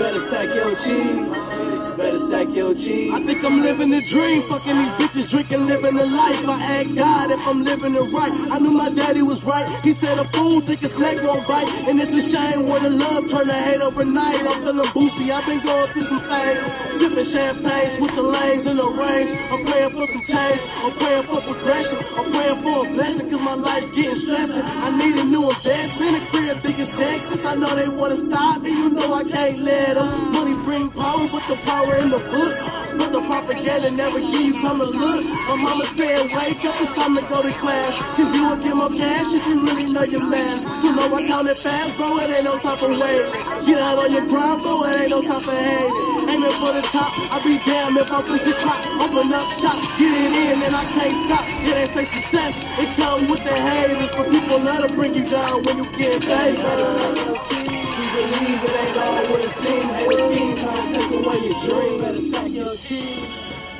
Better 0.01 0.19
stack 0.19 0.55
your 0.55 0.75
cheese. 0.77 1.97
Better 1.99 2.19
stack 2.19 2.49
your 2.57 2.75
cheese. 2.75 3.13
I 3.13 3.23
think 3.23 3.45
I'm 3.45 3.61
living 3.61 3.91
the 3.91 4.01
dream. 4.01 4.41
Fucking 4.49 4.75
these 4.75 4.93
bitches, 4.93 5.29
drinking 5.29 5.67
living 5.67 5.95
the 5.95 6.07
life. 6.07 6.49
I 6.49 6.63
ask 6.77 6.95
God 6.95 7.31
if 7.31 7.41
I'm 7.47 7.63
living 7.65 7.95
it 7.95 8.11
right. 8.11 8.33
I 8.51 8.59
knew 8.59 8.73
my 8.73 8.89
daddy 8.89 9.21
was 9.21 9.45
right. 9.45 9.69
He 9.83 9.93
said 9.93 10.19
a 10.19 10.25
fool 10.33 10.63
think 10.63 10.83
a 10.83 10.89
snake 10.89 11.23
won't 11.23 11.47
bite. 11.47 11.69
And 11.69 12.01
it's 12.01 12.13
a 12.13 12.27
shame 12.27 12.67
where 12.67 12.81
the 12.81 12.89
love 12.89 13.29
turned 13.29 13.51
to 13.51 13.55
hate 13.55 13.83
overnight. 13.83 14.41
I'm 14.41 14.63
feeling 14.65 14.91
boozy. 14.95 15.31
I've 15.31 15.45
been 15.45 15.61
going 15.61 15.93
through 15.93 16.07
some 16.07 16.23
things. 16.23 16.99
Sipping 16.99 17.25
champagne, 17.25 17.91
switching 17.99 18.25
lanes 18.25 18.65
in 18.65 18.77
the 18.79 18.87
range. 18.89 19.31
I'm 19.53 19.67
praying 19.67 19.91
for 19.91 20.07
some 20.07 20.25
change. 20.25 20.61
I'm 20.83 20.93
praying 20.93 21.25
for 21.25 21.41
progression. 21.43 21.99
I'm 22.17 22.33
praying 22.33 22.63
for 22.63 22.87
a 22.87 22.91
blessing 22.91 23.31
cause 23.31 23.41
my 23.43 23.55
life 23.55 23.85
getting 23.95 24.15
stressing. 24.15 24.63
I 24.65 24.97
need 24.97 25.17
a 25.17 25.25
new 25.25 25.51
investment. 25.51 26.23
A 26.23 26.27
crib 26.31 26.63
big 26.63 26.81
as 26.81 26.89
Texas. 26.89 27.45
I 27.45 27.55
know 27.55 27.75
they 27.75 27.89
wanna 27.89 28.17
stop 28.17 28.63
me. 28.63 28.71
You 28.71 28.89
know 28.89 29.13
I 29.13 29.25
can't 29.25 29.59
let 29.59 29.90
Money 29.97 30.55
bring 30.63 30.89
power, 30.91 31.27
but 31.27 31.43
the 31.49 31.57
power 31.67 31.97
in 31.97 32.11
the 32.11 32.19
books. 32.19 32.63
But 32.95 33.11
the 33.11 33.21
propaganda 33.27 33.91
never 33.91 34.21
give 34.21 34.41
you 34.41 34.63
time 34.63 34.79
to 34.79 34.85
look. 34.85 35.25
My 35.49 35.57
mama 35.57 35.85
said, 35.97 36.31
wake 36.31 36.65
up, 36.65 36.81
it's 36.81 36.93
time 36.93 37.17
to 37.17 37.23
go 37.23 37.43
to 37.43 37.51
class. 37.51 37.97
Cause 38.15 38.33
you 38.33 38.43
will 38.47 38.57
give 38.57 38.77
more 38.77 38.89
cash 38.89 39.35
if 39.35 39.45
you 39.49 39.65
really 39.67 39.91
know 39.91 40.05
your 40.05 40.23
math. 40.23 40.63
You 40.85 40.95
know 40.95 41.13
I 41.13 41.27
count 41.27 41.49
it 41.49 41.59
fast, 41.59 41.97
bro, 41.97 42.19
it 42.19 42.31
ain't 42.31 42.45
no 42.45 42.59
time 42.61 42.79
for 42.79 42.89
waiting. 42.89 43.33
Get 43.67 43.79
out 43.79 43.99
on 43.99 44.13
your 44.13 44.27
grind, 44.29 44.63
bro, 44.63 44.85
it 44.85 45.01
ain't 45.01 45.11
no 45.11 45.23
time 45.23 45.41
for 45.41 45.51
hating. 45.51 46.29
Aiming 46.29 46.53
for 46.63 46.71
the 46.71 46.83
top, 46.95 47.11
I'll 47.33 47.43
be 47.43 47.59
damned 47.59 47.97
if 47.99 48.13
I 48.13 48.23
push 48.23 48.43
the 48.43 48.53
clock. 48.63 48.87
Open 49.03 49.33
up 49.33 49.49
shop, 49.59 49.75
get 49.99 50.15
it 50.15 50.55
in, 50.55 50.63
and 50.63 50.77
I 50.77 50.85
can't 50.95 51.17
stop. 51.27 51.45
Yeah, 51.67 51.75
they 51.75 51.87
say 51.91 52.05
success, 52.05 52.55
it 52.79 52.95
comes 52.95 53.29
with 53.29 53.43
the 53.43 53.55
haters. 53.59 54.11
But 54.15 54.31
people 54.31 54.61
love 54.61 54.87
to 54.87 54.95
bring 54.95 55.15
you 55.17 55.27
down 55.27 55.65
when 55.65 55.79
you 55.79 55.85
get 55.99 56.23
paid. 56.23 57.70
Believe 58.13 58.65
it 58.65 58.75
ain't 58.75 58.97
all 58.99 59.23
what 59.31 59.41
it 59.41 59.53
seems. 59.63 59.85
A 59.85 60.11
scheme 60.11 60.57
trying 60.57 60.83
to 60.83 60.99
take 60.99 61.15
away 61.15 61.39
your 61.47 61.59
dream. 61.63 62.01
Better 62.03 62.21
stack 62.21 62.51
your 62.51 62.75
cheese. 62.75 63.29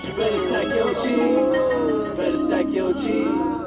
You 0.05 0.13
better 0.13 0.39
stack 0.39 0.67
your 0.69 0.95
cheese. 1.03 2.17
Better 2.17 2.39
stack 2.39 2.67
your 2.73 2.93
cheese. 2.95 3.61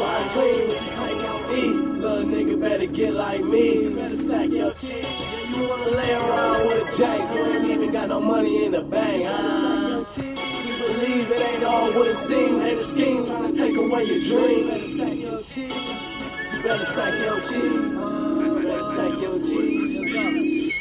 Ride 0.00 0.30
clean 0.32 0.68
what 0.68 0.82
you 0.82 0.90
take 0.90 1.22
on 1.30 1.40
me. 1.48 1.62
Little 2.00 2.24
nigga 2.24 2.60
better 2.60 2.86
get 2.86 3.14
like 3.14 3.44
me. 3.44 3.94
Better 3.94 4.16
stack 4.16 4.50
your 4.50 4.72
cheese. 4.74 5.06
You 5.54 5.68
wanna 5.68 5.90
lay 5.90 6.12
around 6.12 6.66
with 6.66 6.82
a 6.82 6.96
J. 6.96 7.16
You 7.34 7.44
ain't 7.44 7.70
even 7.70 7.92
got 7.92 8.08
no 8.08 8.20
money 8.20 8.64
in 8.64 8.72
the 8.72 8.82
bank. 8.82 9.26
Huh? 9.26 10.04
You 10.16 10.76
believe 10.76 11.30
it 11.30 11.40
ain't 11.40 11.64
all 11.64 11.92
what 11.92 12.08
it 12.08 12.16
seems. 12.26 12.62
Hate 12.62 12.78
a 12.78 12.84
scheme 12.84 13.26
trying 13.26 13.54
to 13.54 13.58
take 13.58 13.76
away 13.76 14.04
your 14.04 14.20
dream. 14.20 14.68
Better 14.68 14.88
stack 14.88 15.16
your 15.16 15.40
cheese. 15.42 16.15
Better 16.66 16.84
stack 16.84 17.14
your 17.20 17.40
cheese. 17.42 17.92
Better 18.64 18.82
stack 18.82 19.22
your 19.22 19.38
cheese. 19.38 20.74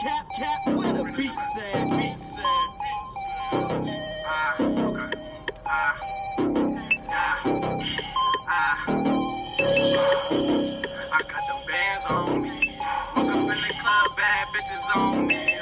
Cap, 0.00 0.26
cap, 0.36 0.60
where 0.76 0.92
the 0.92 1.04
beat 1.16 1.32
said, 1.54 1.90
beat 1.90 2.20
said. 2.20 2.70
Ah, 4.26 4.54
okay. 4.60 5.10
Ah, 5.66 5.98
ah, 7.08 7.42
ah. 8.48 8.78
I 11.12 11.20
got 11.32 11.42
them 11.48 11.60
bands 11.66 12.04
on 12.08 12.42
me. 12.42 12.78
Woke 13.16 13.28
up 13.28 13.56
in 13.56 13.62
the 13.62 13.74
club, 13.80 14.16
bad 14.16 14.46
bitches 14.54 14.96
on 14.96 15.26
me, 15.26 15.53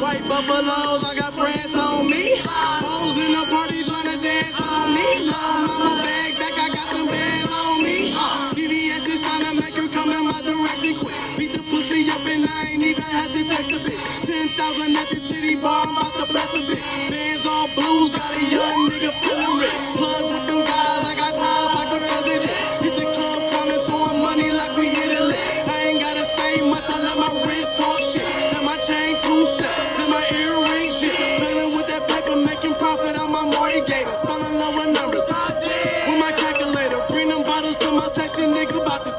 White 0.00 0.26
buffaloes, 0.26 1.04
I 1.04 1.14
got 1.14 1.36
brands 1.36 1.74
on 1.74 2.08
me. 2.08 2.38
Hoes 2.38 3.20
in 3.20 3.32
the 3.32 3.44
party 3.52 3.82
tryna 3.84 4.22
dance 4.22 4.58
on 4.58 4.94
me. 4.94 5.28
Long 5.28 5.66
mama 5.66 6.00
bag 6.02 6.38
back, 6.38 6.56
I 6.56 6.68
got 6.72 6.96
them 6.96 7.06
bands 7.06 7.52
on 7.52 7.82
me. 7.82 8.14
Uh, 8.16 8.54
VVS 8.56 9.06
is 9.12 9.22
tryna 9.22 9.60
make 9.60 9.74
her 9.74 9.88
come 9.88 10.10
in 10.12 10.24
my 10.24 10.40
direction 10.40 10.96
quick. 10.98 11.14
Beat 11.36 11.52
the 11.52 11.62
pussy 11.64 12.08
up 12.08 12.24
and 12.24 12.48
I 12.48 12.70
ain't 12.72 12.82
even 12.82 13.02
had 13.02 13.34
to 13.34 13.44
text 13.44 13.72
a 13.72 13.78
bitch. 13.78 14.00
10,000 14.24 14.96
at 14.96 15.10
the 15.10 15.20
titty 15.28 15.56
bar, 15.56 15.86
I'm 15.86 15.94
about 15.94 16.16
to 16.18 16.32
bless 16.32 16.54
a 16.54 16.62
bitch. 16.64 17.10
Bands 17.10 17.46
all 17.46 17.68
blues, 17.68 18.14
got 18.14 18.32
a 18.32 18.42
young 18.42 18.88
nigga 18.88 19.12
feeling 19.20 19.58
rich. 19.58 19.89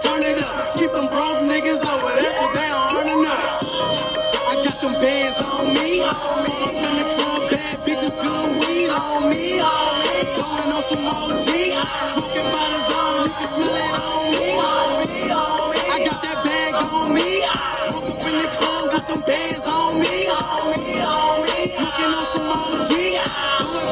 Turn 0.02 0.24
it 0.24 0.40
up. 0.42 0.74
Keep 0.78 0.92
them 0.92 1.08
broke 1.08 1.40
niggas 1.46 1.82
over 1.86 2.12
there, 2.16 2.34
cause 2.40 2.54
they 2.54 2.68
don't 2.68 2.98
earn 2.98 3.10
enough. 3.20 3.64
I 4.52 4.56
got 4.66 4.82
them 4.82 4.94
bands 4.94 5.38
on 5.40 5.74
me. 5.74 6.02
Up 6.02 6.18
in 6.74 6.94
the 6.98 7.06
club, 7.16 7.50
bad 7.52 7.80
bitches, 7.86 8.16
good 8.22 8.50
weed 8.60 8.90
on 8.90 9.30
me. 9.30 9.58
Going 9.60 10.72
on 10.74 10.84
some 10.84 11.06
OG. 11.06 11.48
Smoking 12.14 12.48
the 12.52 12.80
zone, 12.90 13.24
you 13.24 13.32
can 13.32 13.48
smell 13.56 13.76
it 13.76 13.96
on 13.96 14.24
me. 14.34 14.60
I 15.92 15.98
got 16.06 16.22
that 16.22 16.38
bag 16.44 16.74
on 16.76 17.14
me. 17.14 17.42
Woke 17.94 18.10
up 18.10 18.28
in 18.28 18.36
the 18.42 18.50
club, 18.58 18.92
got 18.92 19.08
them 19.08 19.22
bands 19.22 19.66
on 19.66 20.00
me. 20.00 20.28
Smoking 21.78 22.12
on 22.12 22.26
some 22.34 22.50
OG. 22.50 22.92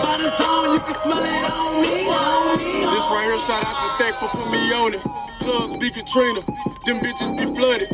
Going 0.03 0.21
the 0.25 0.31
zone, 0.37 0.73
you 0.73 0.79
can 0.79 0.95
smell 1.03 1.23
it 1.23 1.45
on 1.47 1.81
me. 1.81 2.09
On 2.09 2.57
me. 2.57 2.71
This 2.93 3.07
right 3.13 3.27
here, 3.29 3.39
shout 3.39 3.63
out 3.63 3.77
to 3.77 3.87
Stack 3.95 4.15
for 4.19 4.27
putting 4.29 4.51
me 4.51 4.73
on 4.73 4.93
it. 4.95 5.28
Clubs 5.49 5.77
be 5.77 5.89
Katrina, 5.89 6.41
them 6.85 6.99
bitches 6.99 7.35
be 7.35 7.45
flooded. 7.55 7.89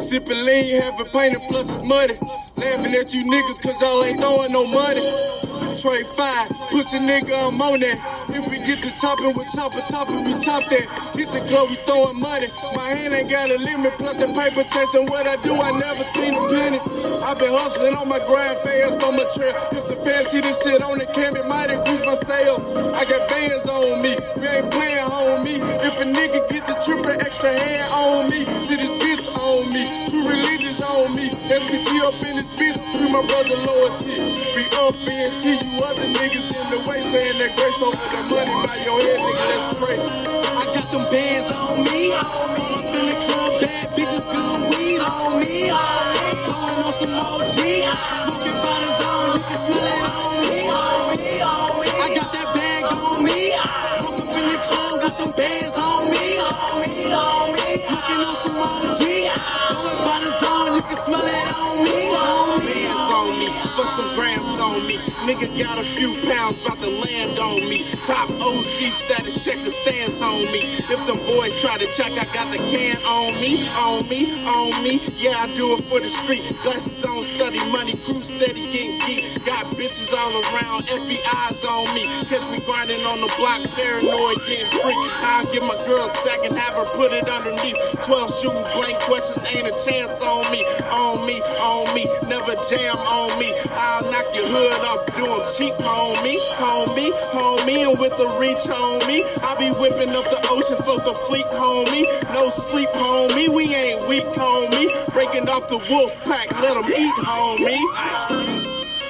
Sipping 0.00 0.44
lean, 0.44 0.80
having 0.80 1.06
painted 1.06 1.42
plus 1.48 1.68
it's 1.68 1.82
muddy. 1.82 2.16
Laughing 2.56 2.94
at 2.94 3.12
you 3.12 3.24
niggas 3.24 3.60
cause 3.60 3.80
y'all 3.80 4.04
ain't 4.04 4.20
throwing 4.20 4.52
no 4.52 4.64
money. 4.64 5.02
Trade 5.76 6.06
five, 6.14 6.48
pussy 6.70 6.98
nigga, 6.98 7.34
I'm 7.34 7.60
on 7.60 7.80
that. 7.80 7.98
If 8.30 8.48
we 8.48 8.58
get 8.58 8.80
the 8.80 8.94
chopping, 9.00 9.34
we 9.36 9.42
chopper, 9.52 9.82
chopper, 9.90 10.12
we 10.22 10.38
chop 10.38 10.70
that. 10.70 10.86
Hit 11.18 11.32
the 11.32 11.40
club, 11.50 11.70
we 11.70 11.76
throwing 11.82 12.20
money. 12.20 12.46
My 12.76 12.90
hand 12.90 13.12
ain't 13.12 13.28
got 13.28 13.50
a 13.50 13.58
limit, 13.58 13.94
plus 13.94 14.16
the 14.16 14.28
paper 14.28 14.62
chasing 14.70 15.06
what 15.06 15.26
I 15.26 15.34
do, 15.42 15.52
I 15.52 15.72
never 15.72 16.04
seen 16.14 16.34
a 16.34 16.48
penny. 16.48 16.78
i 16.78 17.34
been 17.34 17.50
hustling 17.50 17.94
on 17.96 18.08
my 18.08 18.20
grind, 18.20 18.60
fast 18.60 19.02
on 19.02 19.16
my 19.16 19.26
trail. 19.34 19.83
See 20.04 20.40
this 20.40 20.60
shit 20.62 20.82
on 20.82 20.98
the 20.98 21.06
cam, 21.06 21.36
it 21.36 21.46
might 21.46 21.70
increase 21.70 22.04
my 22.04 22.18
sales. 22.26 22.60
I 22.96 23.04
got 23.04 23.28
bands 23.28 23.68
on 23.68 24.02
me, 24.02 24.18
we 24.36 24.46
ain't 24.48 24.70
playing 24.70 25.06
homie. 25.06 25.62
If 25.78 25.94
a 26.00 26.04
nigga 26.04 26.48
get 26.50 26.66
the 26.66 26.74
triple 26.82 27.10
extra 27.10 27.52
hand 27.52 27.92
on 27.92 28.30
me, 28.30 28.44
see 28.66 28.74
this 28.74 28.90
bitch 28.98 29.30
on 29.30 29.70
me, 29.72 29.86
true 30.10 30.26
religions 30.26 30.80
on 30.82 31.14
me. 31.14 31.30
SBC 31.46 32.02
up 32.02 32.18
in 32.26 32.36
this 32.36 32.50
bitch, 32.58 32.74
free 32.98 33.12
my 33.12 33.22
brother 33.24 33.54
loyalty. 33.62 34.18
We 34.58 34.64
up 34.74 34.94
BNT, 35.06 35.62
you 35.62 35.84
other 35.84 36.02
niggas 36.02 36.50
in 36.50 36.66
the 36.72 36.88
way 36.88 37.00
saying 37.14 37.38
that 37.38 37.54
grace 37.54 37.80
over 37.80 37.94
the 37.94 38.22
money 38.26 38.54
by 38.66 38.76
your 38.82 39.00
head, 39.00 39.20
nigga, 39.20 39.44
let's 39.54 39.78
pray. 39.78 39.98
I 40.02 40.64
got 40.74 40.90
them 40.90 41.04
bands 41.12 41.50
on 41.54 41.84
me. 41.84 42.10
Pull 42.10 42.74
up 42.74 42.90
in 42.90 43.06
the 43.06 43.16
club, 43.22 43.60
bad 43.60 43.86
bitches, 43.94 44.26
good 44.26 44.70
weed 44.70 44.98
on 44.98 45.38
me. 45.38 45.70
Going 45.70 46.78
on 46.82 46.92
some 46.92 47.14
OG. 47.14 47.54
Smoking 47.54 48.58
by 48.64 49.03
some 63.94 64.14
grams 64.16 64.58
on 64.58 64.86
me. 64.88 65.13
Nigga 65.24 65.58
got 65.58 65.78
a 65.78 65.84
few 65.96 66.12
pounds 66.28 66.62
about 66.62 66.78
to 66.80 66.90
land 66.90 67.38
on 67.38 67.56
me. 67.66 67.90
Top 68.04 68.28
OG 68.28 68.92
status, 68.92 69.42
check 69.42 69.56
the 69.64 69.70
stands 69.70 70.20
on 70.20 70.44
me. 70.52 70.76
If 70.84 71.06
them 71.06 71.16
boys 71.24 71.58
try 71.62 71.78
to 71.78 71.86
check, 71.86 72.12
I 72.12 72.26
got 72.34 72.52
the 72.52 72.58
can 72.58 72.98
on 73.06 73.32
me, 73.40 73.66
on 73.70 74.06
me, 74.06 74.44
on 74.44 74.82
me. 74.84 75.00
Yeah, 75.16 75.38
I 75.38 75.54
do 75.54 75.78
it 75.78 75.84
for 75.84 75.98
the 75.98 76.08
street. 76.08 76.44
Glasses 76.62 77.02
on, 77.06 77.24
study 77.24 77.58
money, 77.72 77.96
crew 77.96 78.20
steady, 78.20 78.68
getting 78.68 78.98
geek. 79.06 79.42
Got 79.46 79.74
bitches 79.76 80.12
all 80.12 80.36
around, 80.44 80.88
FBI's 80.88 81.64
on 81.64 81.94
me. 81.94 82.04
Catch 82.28 82.50
me 82.50 82.60
grinding 82.60 83.06
on 83.06 83.22
the 83.22 83.32
block, 83.38 83.64
paranoid, 83.72 84.44
getting 84.44 84.70
free. 84.78 85.08
I'll 85.24 85.50
give 85.50 85.62
my 85.62 85.76
girl 85.86 86.04
a 86.04 86.10
second, 86.10 86.54
have 86.54 86.74
her 86.74 86.84
put 86.96 87.14
it 87.14 87.26
underneath. 87.26 87.76
12 88.04 88.40
shooting 88.42 88.62
blank 88.76 89.00
questions, 89.00 89.42
ain't 89.46 89.68
a 89.68 89.84
chance 89.88 90.20
on 90.20 90.52
me. 90.52 90.66
On 90.92 91.24
me, 91.24 91.40
on 91.56 91.94
me, 91.94 92.04
never 92.28 92.54
jam 92.68 92.98
on 92.98 93.38
me. 93.38 93.54
I'll 93.72 94.04
knock 94.10 94.26
your 94.34 94.48
hood 94.48 94.84
off, 94.84 95.13
do 95.16 95.24
'em 95.26 95.42
cheap, 95.56 95.74
homie. 95.74 96.38
Homie, 96.56 97.12
homie, 97.32 97.88
and 97.88 97.98
with 97.98 98.16
the 98.16 98.28
reach, 98.38 98.64
homie. 98.66 99.22
I 99.42 99.54
be 99.56 99.70
whipping 99.70 100.14
up 100.14 100.24
the 100.30 100.40
ocean 100.50 100.76
for 100.78 100.98
the 100.98 101.14
fleet, 101.14 101.46
homie. 101.46 102.06
No 102.32 102.48
sleep, 102.50 102.88
homie, 102.90 103.48
we 103.48 103.74
ain't 103.74 104.06
weak, 104.08 104.26
homie. 104.26 104.88
Breaking 105.12 105.48
off 105.48 105.68
the 105.68 105.78
wolf 105.90 106.12
pack, 106.24 106.48
let 106.60 106.76
'em 106.76 106.90
eat, 106.96 107.14
homie. 107.24 107.82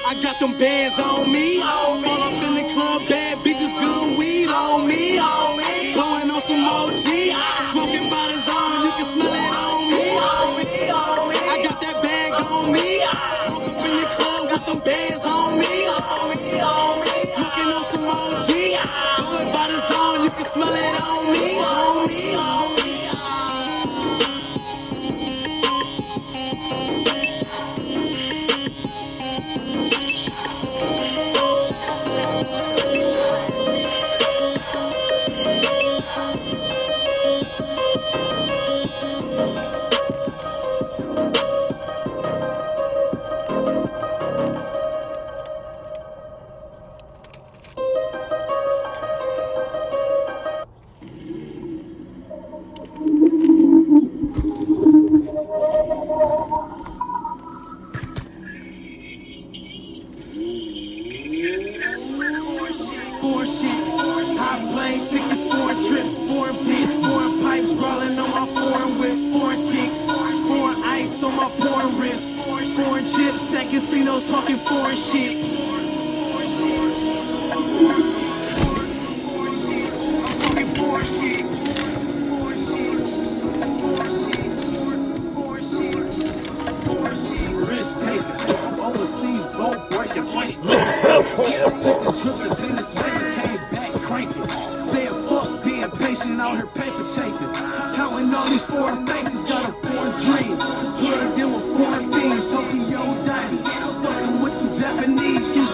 I 0.07 0.13
got 0.21 0.39
them 0.39 0.57
bands 0.59 0.99
on 0.99 1.31
me. 1.31 1.59
Pull 1.59 2.23
up 2.23 2.43
in 2.43 2.53
the 2.55 2.73
club, 2.73 3.01
bad 3.09 3.39
bitches, 3.39 3.73
good 3.79 4.17
weed 4.19 4.49
on 4.49 4.87
me. 4.87 5.17
Blowing 5.93 6.29
on 6.29 6.41
some 6.41 6.67
OG. 6.67 7.24
Smell 20.55 20.73
it 20.73 21.01
on 21.01 21.33
me. 21.33 21.94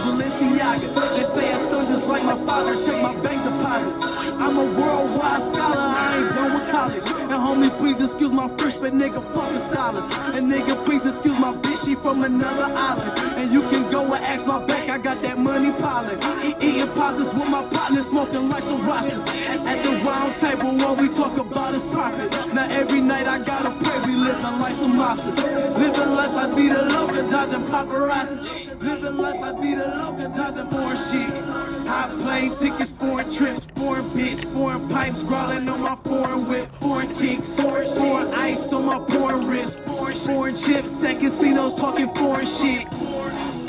Balenciaga. 0.02 0.88
They 1.16 1.26
say 1.26 1.54
I 1.54 1.62
still 1.62 1.86
just 1.86 2.08
like 2.08 2.24
my 2.24 2.38
father, 2.46 2.76
check 2.84 3.02
my 3.02 3.14
bank 3.22 3.44
deposits. 3.44 4.00
I'm 4.02 4.58
a 4.58 4.64
worldwide 4.64 5.44
scholar, 5.44 5.78
ain't 6.22 6.36
done 6.36 6.54
with 6.54 6.72
college. 6.72 7.06
And 7.06 7.32
homie, 7.32 7.78
please 7.78 8.02
excuse 8.02 8.32
my 8.32 8.48
French, 8.58 8.80
but 8.80 8.94
nigga, 8.94 9.22
fuck 9.34 9.52
the 9.54 9.60
scholars. 9.60 10.04
And 10.36 10.52
nigga, 10.52 10.86
please 10.86 11.06
excuse 11.06 11.38
my 11.40 11.54
bitch, 11.54 11.86
she 11.86 11.96
from 11.96 12.24
another 12.24 12.74
island. 12.74 13.12
And 13.38 13.52
you 13.52 13.62
can 13.70 13.90
go 13.92 14.14
and 14.14 14.24
ask 14.24 14.46
my 14.46 14.64
bank, 14.66 14.90
I 14.90 14.98
got 14.98 15.22
that 15.22 15.38
money 15.40 15.72
piling. 15.72 16.20
Eating 16.62 16.92
posits 16.94 17.34
with 17.34 17.48
my 17.48 17.64
partner, 17.68 18.02
smoking 18.02 18.50
like 18.50 18.64
some 18.64 18.86
rosters. 18.86 19.24
At, 19.24 19.84
the 19.84 19.92
round 20.06 20.36
table, 20.36 20.76
what 20.76 21.00
we 21.02 21.08
talk 21.10 21.38
about 21.38 21.74
is 21.74 21.84
profit. 21.90 22.32
Now 22.54 22.70
every 22.70 23.02
night 23.02 23.28
I 23.28 23.44
gotta 23.44 23.72
pray, 23.84 24.00
we 24.02 24.16
living 24.16 24.60
like 24.60 24.74
some 24.74 24.98
monsters. 24.98 25.36
Living 25.38 26.14
life, 26.14 26.36
I 26.36 26.56
be 26.56 26.70
the 26.70 26.84
local, 26.84 27.30
dodging 27.30 27.66
paparazzi. 27.66 28.82
Living 28.82 29.18
life, 29.18 29.42
I 29.42 29.52
be 29.54 29.76
the 29.76 29.88
local, 29.88 30.30
dodging 30.30 30.70
foreign 30.70 30.98
shit. 30.98 31.88
High 31.88 32.10
plane 32.24 32.52
tickets, 32.56 32.92
foreign 32.92 33.32
trips, 33.32 33.66
foreign 33.76 34.04
bitch, 34.06 34.46
foreign 34.54 34.88
pipes, 34.90 35.24
growling 35.24 35.68
on 35.68 35.82
my 35.82 35.96
foreign 36.12 36.46
whip, 36.46 36.70
foreign 36.82 37.08
kicks, 37.16 37.56
foreign 37.56 38.34
ice 38.34 38.74
on 38.74 38.86
my 38.86 39.00
foreign 39.08 39.48
wrist, 39.48 39.80
foreign 39.80 40.54
chips, 40.56 41.02
at 41.04 41.22
casinos 41.22 41.76
talking 41.76 42.14
foreign 42.14 42.46
shit. 42.46 42.86
I'm 42.92 43.68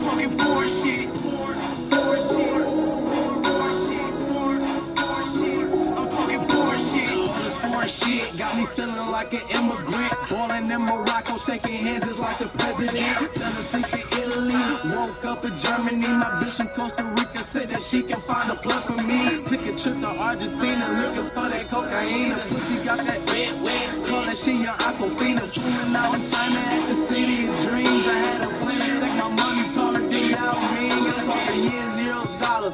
talking 0.00 0.38
foreign 0.38 0.70
shit. 0.70 0.83
Shit 8.66 8.78
me 8.78 8.84
feeling 8.84 9.10
like 9.10 9.32
an 9.32 9.48
immigrant. 9.50 10.12
Balling 10.28 10.70
in 10.70 10.80
Morocco, 10.82 11.38
shaking 11.38 11.72
hands 11.72 12.06
is 12.08 12.18
like 12.18 12.38
the 12.38 12.46
president. 12.46 13.34
Tell 13.34 13.52
her 13.52 13.62
sleep 13.62 13.94
in 13.94 14.18
Italy. 14.20 14.54
Woke 14.94 15.24
up 15.24 15.44
in 15.44 15.58
Germany. 15.58 16.06
My 16.06 16.42
bitch 16.42 16.56
from 16.56 16.68
Costa 16.68 17.04
Rica 17.04 17.44
said 17.44 17.70
that 17.70 17.82
she 17.82 18.02
can 18.02 18.20
find 18.20 18.50
a 18.50 18.56
plug 18.56 18.84
for 18.84 19.02
me. 19.02 19.44
Took 19.48 19.66
a 19.66 19.78
trip 19.78 20.00
to 20.00 20.06
Argentina 20.06 20.86
looking 21.00 21.30
for 21.30 21.48
that 21.48 21.68
cocaine. 21.68 22.34
Pussy 22.34 22.84
got 22.84 22.98
that 22.98 23.26
wet, 23.26 23.62
wet. 23.62 24.06
Call 24.06 24.24
that 24.26 24.36
shit 24.36 24.60
young 24.60 24.78
Aquafina. 24.78 25.52
Chilling 25.52 25.96
out 25.96 26.14
in 26.14 26.26
China 26.30 26.58
at 26.58 26.88
the 26.88 26.96
city 27.06 27.46
of 27.48 27.62
dreams. 27.62 28.06
I 28.06 28.18
had 28.26 28.42
a 28.42 28.48
plan. 28.60 29.00
Take 29.00 29.18
my 29.18 29.28
money, 29.28 29.74
taller 29.74 30.00
than 30.00 30.30
Yao 30.30 30.83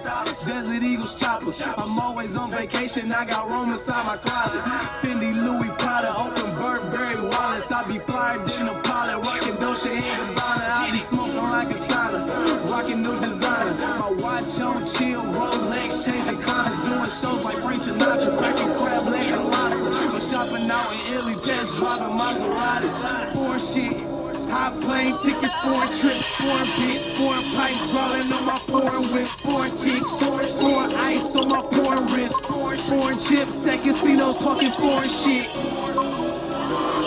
dollars. 0.02 0.40
Desert 0.40 0.82
Eagles 0.82 1.14
choppers. 1.14 1.60
I'm 1.60 1.98
always 1.98 2.36
on 2.36 2.50
vacation. 2.50 3.12
I 3.12 3.24
got 3.24 3.50
Rome 3.50 3.70
inside 3.72 4.06
my 4.06 4.16
closet. 4.16 4.62
Fendi, 5.00 5.34
Louis 5.34 5.70
Prada, 5.78 6.14
open 6.16 6.54
Burberry 6.54 7.20
wallets. 7.20 7.70
I 7.70 7.86
be 7.86 7.98
flyer 7.98 8.38
than 8.46 8.68
a 8.68 8.80
pilot. 8.82 9.18
Rocking 9.24 9.56
Dolce 9.56 9.90
and 9.90 10.02
Gabbana. 10.02 10.70
I 10.70 10.90
be 10.92 10.98
smoking 11.00 11.36
like 11.36 11.70
a 11.70 11.78
sauna. 11.88 12.68
Rocking 12.68 13.02
new 13.02 13.20
designer. 13.20 13.74
My 13.98 14.10
watch 14.10 14.60
on 14.60 14.86
chill. 14.86 15.22
Rolex 15.22 16.04
changing 16.04 16.40
colors. 16.42 16.78
Doing 16.84 17.10
shows 17.20 17.44
like 17.44 17.58
Frank 17.58 17.82
Sinatra. 17.82 18.38
Cracking 18.38 18.74
crab 18.76 19.06
legs 19.06 19.32
and 19.32 19.48
lobster. 19.48 20.10
But 20.12 20.22
shopping 20.22 20.70
out 20.70 20.92
in 20.92 21.14
Italy. 21.14 21.34
Test 21.44 21.78
driving 21.78 22.16
Maseratis. 22.18 23.34
Foreign 23.34 23.60
shit. 23.60 24.09
High 24.50 24.74
plane 24.80 25.14
tickets, 25.22 25.54
foreign 25.62 25.88
trips, 26.00 26.26
foreign 26.26 26.66
bitch, 26.82 27.06
foreign 27.16 27.46
pipes, 27.54 27.86
rolling 27.94 28.32
on 28.34 28.44
my 28.46 28.58
foreign 28.66 29.04
whip, 29.14 29.28
foreign 29.46 29.70
kicks, 29.78 30.10
foreign 30.18 30.50
foreign 30.58 30.90
ice 31.06 31.36
on 31.36 31.46
my 31.48 31.62
foreign 31.70 32.06
wrist, 32.12 32.34
foreign 32.46 32.78
foreign 32.78 33.18
chips, 33.20 33.54
second 33.62 33.80
at 33.80 33.94
casinos 33.94 34.38
talking 34.42 34.70
foreign 34.70 35.08
shit. 35.08 36.99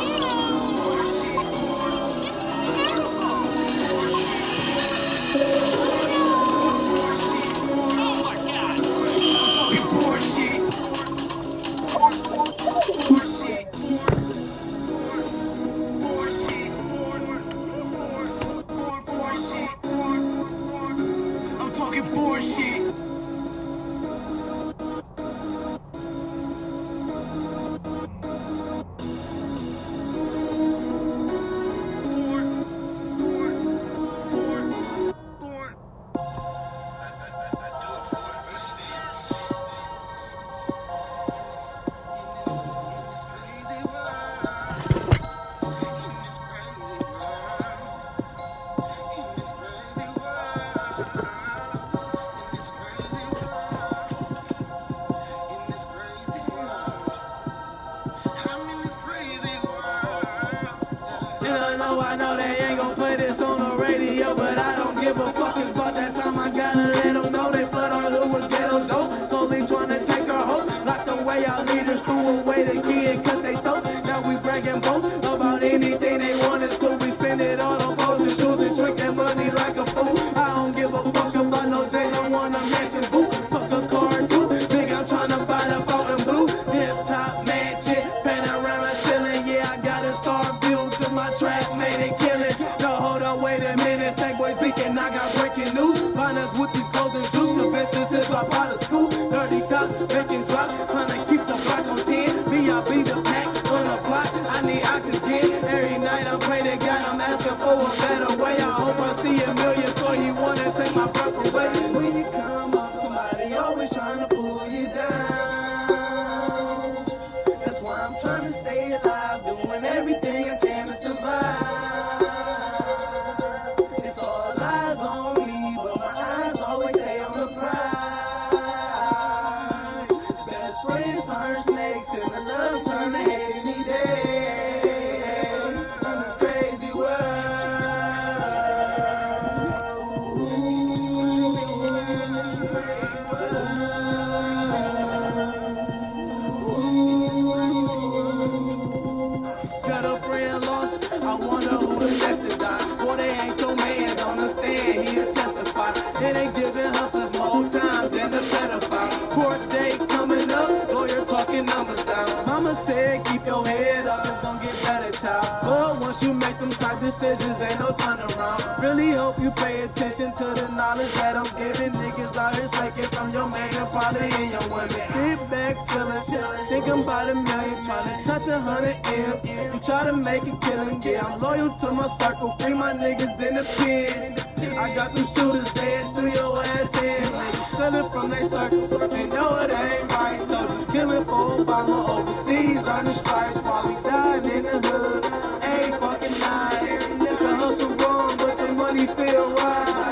Said, 162.94 163.26
keep 163.26 163.46
your 163.46 163.66
head 163.66 164.06
up, 164.06 164.26
it's 164.26 164.40
gonna 164.44 164.62
get 164.62 164.76
better, 164.84 165.12
child. 165.18 165.60
But 165.64 166.00
once 166.00 166.22
you 166.22 166.34
make 166.34 166.60
them 166.60 166.72
type 166.72 167.00
decisions, 167.00 167.60
ain't 167.62 167.80
no 167.80 167.90
turnaround. 168.02 168.82
Really 168.82 169.12
hope 169.12 169.40
you 169.40 169.52
pay 169.52 169.82
attention 169.82 170.34
to 170.40 170.46
the 170.60 170.68
knowledge 170.70 171.14
that 171.14 171.36
I'm 171.36 171.50
giving. 171.58 171.92
Niggas 171.94 172.36
out 172.36 172.56
here 172.56 172.68
slaking 172.68 173.10
from 173.16 173.32
your 173.32 173.50
man 173.50 173.74
and 173.76 173.90
probably 173.90 174.30
in 174.42 174.52
your 174.52 174.68
women. 174.70 175.02
Sit 175.16 175.40
back, 175.50 175.76
chillin', 175.90 176.24
chillin', 176.30 176.70
thinking 176.70 177.02
about 177.04 177.30
a 177.30 177.36
million, 177.36 177.78
tryna 177.86 178.24
touch 178.24 178.48
a 178.48 178.60
hundred 178.60 178.98
M's 179.06 179.46
and 179.46 179.84
try 179.84 180.04
to 180.04 180.14
make 180.14 180.44
a 180.44 180.56
killing. 180.66 181.02
Yeah, 181.02 181.26
I'm 181.26 181.42
loyal 181.42 181.76
to 181.80 181.92
my 181.92 182.08
circle, 182.08 182.56
free 182.60 182.74
my 182.74 182.94
niggas 182.94 183.40
in 183.48 183.56
the 183.56 183.64
pen. 183.78 184.53
I 184.78 184.94
got 184.96 185.14
them 185.14 185.26
shooters 185.26 185.72
dead 185.74 186.16
through 186.16 186.32
your 186.32 186.64
ass 186.64 186.94
in. 186.96 187.24
Niggas 187.24 187.78
feeling 187.78 188.10
from 188.12 188.30
they 188.30 188.48
circles, 188.48 188.90
they 188.90 189.26
know 189.26 189.56
it 189.60 189.72
ain't 189.72 190.12
right. 190.12 190.42
So 190.42 190.68
just 190.68 190.90
killing 190.90 191.26
for 191.26 191.64
Obama 191.64 192.10
overseas 192.10 192.86
on 192.86 193.06
the 193.06 193.14
stripes 193.14 193.58
while 193.58 193.88
we 193.88 194.02
dying 194.04 194.50
in 194.50 194.64
the 194.64 194.88
hood. 194.88 195.26
Ain't 195.64 196.00
fucking 196.00 196.40
night. 196.40 197.20
The 197.20 197.56
hustle 197.56 197.96
wrong, 197.96 198.38
but 198.38 198.58
the 198.58 198.72
money 198.74 199.06
feel 199.06 199.50
right. 199.52 200.03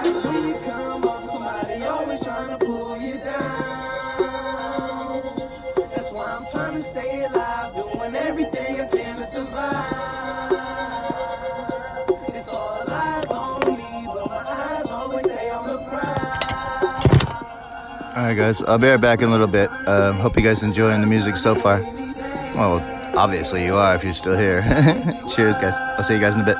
Right, 18.32 18.38
guys. 18.38 18.64
I'll 18.64 18.78
be 18.78 18.88
right 18.88 19.00
back 19.00 19.22
in 19.22 19.28
a 19.28 19.32
little 19.32 19.48
bit. 19.48 19.70
Um, 19.88 20.18
hope 20.18 20.36
you 20.38 20.42
guys 20.42 20.64
enjoying 20.64 21.02
the 21.02 21.08
music 21.08 21.38
so 21.38 21.54
far. 21.54 21.82
Well, 22.56 22.82
obviously 23.18 23.66
you 23.66 23.76
are 23.76 23.96
if 23.96 24.04
you're 24.04 24.14
still 24.14 24.38
here. 24.38 24.62
Cheers, 25.36 25.58
guys. 25.58 25.76
I'll 25.98 26.04
see 26.04 26.16
you 26.16 26.22
guys 26.22 26.36
in 26.36 26.42
a 26.42 26.46
bit. 26.46 26.58